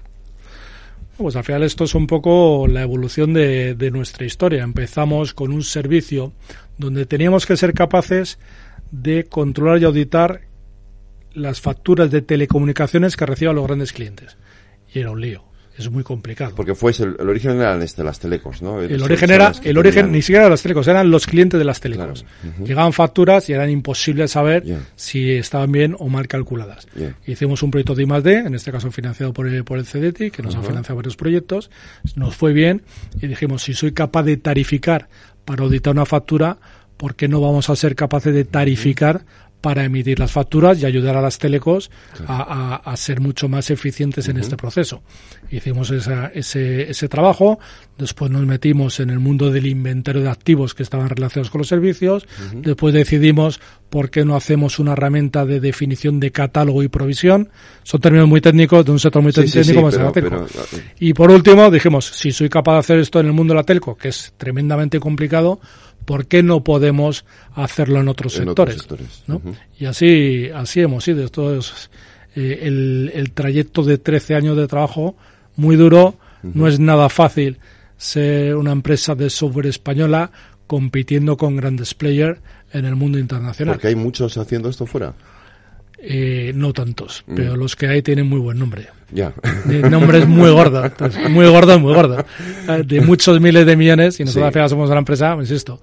Pues 1.17 1.35
al 1.35 1.43
final 1.43 1.63
esto 1.63 1.85
es 1.85 1.95
un 1.95 2.05
poco 2.05 2.67
la 2.67 2.83
evolución 2.83 3.33
de, 3.33 3.73
de 3.73 3.89
nuestra 3.89 4.25
historia. 4.25 4.63
Empezamos 4.63 5.33
con 5.33 5.51
un 5.51 5.63
servicio 5.63 6.31
donde 6.77 7.07
teníamos 7.07 7.47
que 7.47 7.57
ser 7.57 7.73
capaces 7.73 8.37
de 8.91 9.23
controlar 9.23 9.81
y 9.81 9.85
auditar 9.85 10.41
las 11.33 11.59
facturas 11.59 12.11
de 12.11 12.21
telecomunicaciones 12.21 13.17
que 13.17 13.25
reciban 13.25 13.55
los 13.55 13.65
grandes 13.65 13.93
clientes 13.93 14.37
y 14.93 14.99
era 14.99 15.11
un 15.11 15.21
lío. 15.21 15.49
Es 15.79 15.89
muy 15.89 16.03
complicado. 16.03 16.55
Porque 16.55 16.75
fue 16.75 16.91
el, 16.99 17.29
origen 17.29 17.61
eran 17.61 17.81
este, 17.81 18.03
las 18.03 18.19
telecos, 18.19 18.61
¿no? 18.61 18.81
El, 18.81 19.01
origen 19.01 19.31
era, 19.31 19.53
el 19.63 19.77
origen 19.77 20.11
ni 20.11 20.21
siquiera 20.21 20.43
de 20.43 20.49
las 20.49 20.61
telecos, 20.61 20.85
eran 20.89 21.09
los 21.09 21.25
clientes 21.25 21.57
de 21.57 21.63
las 21.63 21.79
telecos. 21.79 22.25
Llegaban 22.61 22.91
facturas 22.91 23.49
y 23.49 23.53
eran 23.53 23.69
imposibles 23.69 24.31
saber 24.31 24.65
si 24.97 25.31
estaban 25.31 25.71
bien 25.71 25.95
o 25.97 26.09
mal 26.09 26.27
calculadas. 26.27 26.85
Hicimos 27.25 27.63
un 27.63 27.71
proyecto 27.71 27.95
de 27.95 28.03
I+.D., 28.03 28.39
en 28.39 28.55
este 28.55 28.73
caso 28.73 28.91
financiado 28.91 29.31
por 29.31 29.47
el, 29.47 29.63
por 29.63 29.79
el 29.79 29.85
CDT, 29.85 30.35
que 30.35 30.43
nos 30.43 30.55
ha 30.55 30.61
financiado 30.61 30.97
varios 30.97 31.15
proyectos. 31.15 31.71
Nos 32.15 32.35
fue 32.35 32.51
bien 32.51 32.81
y 33.21 33.27
dijimos, 33.27 33.63
si 33.63 33.73
soy 33.73 33.93
capaz 33.93 34.23
de 34.23 34.35
tarificar 34.35 35.07
para 35.45 35.63
auditar 35.63 35.93
una 35.93 36.05
factura, 36.05 36.57
¿por 36.97 37.15
qué 37.15 37.29
no 37.29 37.39
vamos 37.39 37.69
a 37.69 37.77
ser 37.77 37.95
capaces 37.95 38.33
de 38.33 38.43
tarificar 38.43 39.21
para 39.61 39.83
emitir 39.83 40.19
las 40.19 40.31
facturas 40.31 40.81
y 40.81 40.85
ayudar 40.85 41.17
a 41.17 41.21
las 41.21 41.37
telecos 41.37 41.91
a, 42.27 42.93
ser 42.95 43.19
mucho 43.19 43.49
más 43.49 43.69
eficientes 43.69 44.27
en 44.27 44.37
este 44.37 44.57
proceso. 44.57 45.01
Hicimos 45.51 45.91
ese, 45.91 46.89
ese 46.89 47.09
trabajo, 47.09 47.59
después 47.97 48.31
nos 48.31 48.45
metimos 48.45 48.99
en 48.99 49.09
el 49.09 49.19
mundo 49.19 49.51
del 49.51 49.67
inventario 49.67 50.21
de 50.21 50.29
activos 50.29 50.73
que 50.73 50.83
estaban 50.83 51.09
relacionados 51.09 51.49
con 51.49 51.59
los 51.59 51.67
servicios, 51.67 52.27
después 52.53 52.93
decidimos 52.93 53.59
por 53.89 54.09
qué 54.09 54.23
no 54.23 54.35
hacemos 54.35 54.79
una 54.79 54.93
herramienta 54.93 55.45
de 55.45 55.59
definición 55.59 56.19
de 56.19 56.31
catálogo 56.31 56.83
y 56.83 56.87
provisión. 56.87 57.49
Son 57.83 57.99
términos 57.99 58.27
muy 58.27 58.41
técnicos, 58.41 58.85
de 58.85 58.91
un 58.91 58.99
sector 58.99 59.21
muy 59.21 59.33
técnico 59.33 59.73
como 59.75 59.89
es 59.89 59.97
la 59.97 60.11
telco. 60.11 60.45
y 60.99 61.13
por 61.13 61.31
último 61.31 61.69
dijimos, 61.71 62.05
si 62.05 62.31
soy 62.31 62.49
capaz 62.49 62.73
de 62.73 62.79
hacer 62.79 62.99
esto 62.99 63.19
en 63.19 63.27
el 63.27 63.33
mundo 63.33 63.53
de 63.53 63.59
la 63.59 63.63
telco, 63.63 63.95
que 63.95 64.09
es 64.09 64.33
tremendamente 64.37 64.99
complicado, 64.99 65.59
¿por 66.09 66.25
qué 66.25 66.41
no 66.41 66.63
podemos 66.63 67.23
hacerlo 67.53 67.99
en 67.99 68.07
otros 68.07 68.33
sectores? 68.33 68.87
Y 69.77 69.85
así, 69.85 70.49
así 70.49 70.81
hemos 70.81 71.07
ido. 71.07 71.23
Esto 71.23 71.55
es 71.55 71.91
eh, 72.35 72.61
el, 72.63 73.31
trayecto 73.35 73.83
de 73.83 73.99
13 73.99 74.33
años 74.33 74.57
de 74.57 74.67
trabajo 74.67 75.15
muy 75.55 75.75
duro. 75.75 76.15
No 76.41 76.67
es 76.67 76.79
nada 76.79 77.09
fácil 77.09 77.59
ser 77.95 78.55
una 78.55 78.71
empresa 78.71 79.13
de 79.13 79.29
software 79.29 79.67
española 79.67 80.31
compitiendo 80.65 81.37
con 81.37 81.55
grandes 81.57 81.93
players 81.93 82.39
en 82.73 82.85
el 82.85 82.95
mundo 82.95 83.19
internacional. 83.19 83.75
Porque 83.75 83.89
hay 83.89 83.95
muchos 83.95 84.35
haciendo 84.39 84.67
esto 84.67 84.87
fuera. 84.87 85.13
Eh, 86.01 86.53
no 86.55 86.71
tantos, 86.71 87.23
mm. 87.27 87.35
pero 87.35 87.57
los 87.57 87.75
que 87.75 87.87
hay 87.87 88.01
tienen 88.01 88.27
muy 88.27 88.39
buen 88.39 88.57
nombre. 88.57 88.87
Ya. 89.11 89.33
Nombres 89.89 90.27
muy 90.27 90.49
gordos, 90.51 90.91
muy 91.29 91.47
gordos, 91.47 91.81
muy 91.81 91.93
gordos. 91.93 92.23
De 92.85 93.01
muchos 93.01 93.41
miles 93.41 93.65
de 93.65 93.75
millones, 93.75 94.19
y 94.19 94.23
nosotros 94.23 94.53
sí. 94.53 94.69
somos 94.69 94.89
una 94.89 94.99
empresa, 94.99 95.35
insisto, 95.37 95.81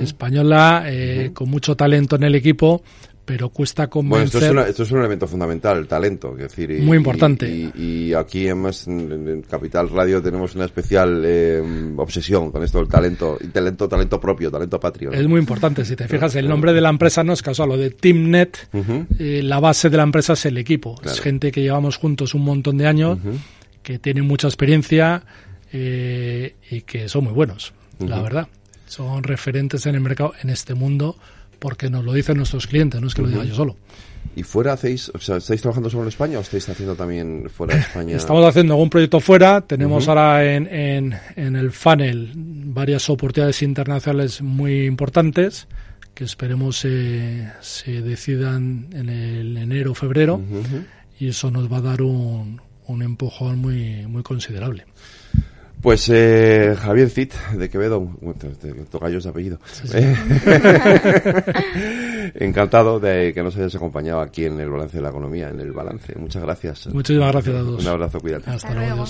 española, 0.00 0.84
eh, 0.86 1.32
con 1.34 1.50
mucho 1.50 1.76
talento 1.76 2.16
en 2.16 2.22
el 2.22 2.34
equipo, 2.34 2.82
pero 3.28 3.50
cuesta 3.50 3.88
convencer. 3.88 4.54
Bueno, 4.54 4.62
esto 4.62 4.84
es, 4.84 4.90
un 4.90 5.00
elemento 5.00 5.28
fundamental, 5.28 5.76
el 5.76 5.86
talento, 5.86 6.32
es 6.32 6.44
decir, 6.44 6.80
muy 6.80 6.96
importante. 6.96 7.46
Y, 7.46 8.14
aquí 8.14 8.48
en, 8.48 8.64
en, 8.86 9.42
Capital 9.42 9.90
Radio 9.90 10.22
tenemos 10.22 10.54
una 10.54 10.64
especial 10.64 11.22
eh, 11.26 11.62
obsesión 11.98 12.50
con 12.50 12.62
esto 12.64 12.78
del 12.78 12.88
talento, 12.88 13.36
y 13.38 13.48
talento, 13.48 13.86
talento 13.86 14.18
propio, 14.18 14.50
talento 14.50 14.80
patrio. 14.80 15.12
Es 15.12 15.28
muy 15.28 15.40
importante, 15.40 15.84
si 15.84 15.94
te 15.94 16.08
fijas, 16.08 16.36
el 16.36 16.48
nombre 16.48 16.72
de 16.72 16.80
la 16.80 16.88
empresa 16.88 17.22
no 17.22 17.34
es 17.34 17.42
casual, 17.42 17.68
lo 17.68 17.76
de 17.76 17.90
TeamNet, 17.90 18.70
eh, 19.18 19.42
la 19.42 19.60
base 19.60 19.90
de 19.90 19.98
la 19.98 20.04
empresa 20.04 20.32
es 20.32 20.46
el 20.46 20.56
equipo, 20.56 20.98
es 21.04 21.20
gente 21.20 21.52
que 21.52 21.60
llevamos 21.60 21.98
juntos 21.98 22.32
un 22.32 22.44
montón 22.44 22.78
de 22.78 22.86
años, 22.86 23.18
que 23.82 23.98
tienen 23.98 24.26
mucha 24.26 24.48
experiencia 24.48 25.22
eh, 25.70 26.54
y 26.70 26.80
que 26.80 27.10
son 27.10 27.24
muy 27.24 27.34
buenos, 27.34 27.74
la 27.98 28.22
verdad. 28.22 28.48
Son 28.86 29.22
referentes 29.22 29.84
en 29.84 29.96
el 29.96 30.00
mercado, 30.00 30.32
en 30.42 30.48
este 30.48 30.72
mundo 30.72 31.18
porque 31.58 31.90
nos 31.90 32.04
lo 32.04 32.12
dicen 32.12 32.36
nuestros 32.36 32.66
clientes, 32.66 33.00
no 33.00 33.06
es 33.06 33.14
que 33.14 33.22
lo 33.22 33.28
diga 33.28 33.44
yo 33.44 33.54
solo. 33.54 33.76
¿Y 34.36 34.42
fuera 34.42 34.74
hacéis, 34.74 35.10
o 35.14 35.18
sea, 35.18 35.38
estáis 35.38 35.60
trabajando 35.60 35.90
solo 35.90 36.04
en 36.04 36.08
España 36.08 36.38
o 36.38 36.42
estáis 36.42 36.68
haciendo 36.68 36.94
también 36.94 37.48
fuera 37.50 37.74
de 37.74 37.80
España? 37.80 38.16
Estamos 38.16 38.44
haciendo 38.44 38.74
algún 38.74 38.90
proyecto 38.90 39.20
fuera, 39.20 39.60
tenemos 39.62 40.08
ahora 40.08 40.44
en, 40.44 40.66
en, 40.66 41.18
en, 41.36 41.56
el 41.56 41.72
funnel 41.72 42.32
varias 42.34 43.08
oportunidades 43.10 43.62
internacionales 43.62 44.42
muy 44.42 44.86
importantes 44.86 45.66
que 46.14 46.24
esperemos 46.24 46.78
se, 46.78 47.48
se 47.60 48.02
decidan 48.02 48.88
en 48.92 49.08
el 49.08 49.56
enero 49.56 49.92
o 49.92 49.94
febrero 49.94 50.40
y 51.18 51.28
eso 51.28 51.50
nos 51.50 51.72
va 51.72 51.78
a 51.78 51.80
dar 51.80 52.02
un, 52.02 52.60
un 52.88 53.02
empujón 53.02 53.58
muy, 53.58 54.06
muy 54.06 54.22
considerable. 54.22 54.84
Pues 55.80 56.08
eh, 56.12 56.74
Javier 56.76 57.08
Cid, 57.08 57.30
de 57.56 57.70
Quevedo, 57.70 58.10
tocayo 58.90 59.20
de 59.20 59.28
apellido. 59.28 59.60
Encantado 62.34 62.98
de 62.98 63.32
que 63.32 63.42
nos 63.42 63.56
hayas 63.56 63.74
acompañado 63.76 64.20
aquí 64.20 64.44
en 64.44 64.58
el 64.60 64.70
balance 64.70 64.96
de 64.96 65.02
la 65.02 65.10
economía, 65.10 65.50
en 65.50 65.60
el 65.60 65.72
balance. 65.72 66.18
Muchas 66.18 66.42
gracias. 66.42 66.88
Muchísimas 66.88 67.32
gracias 67.32 67.54
a 67.54 67.60
todos. 67.60 67.82
Un 67.82 67.88
abrazo, 67.88 68.20
cuídate. 68.20 68.50
Hasta 68.50 68.74
luego. 68.74 69.04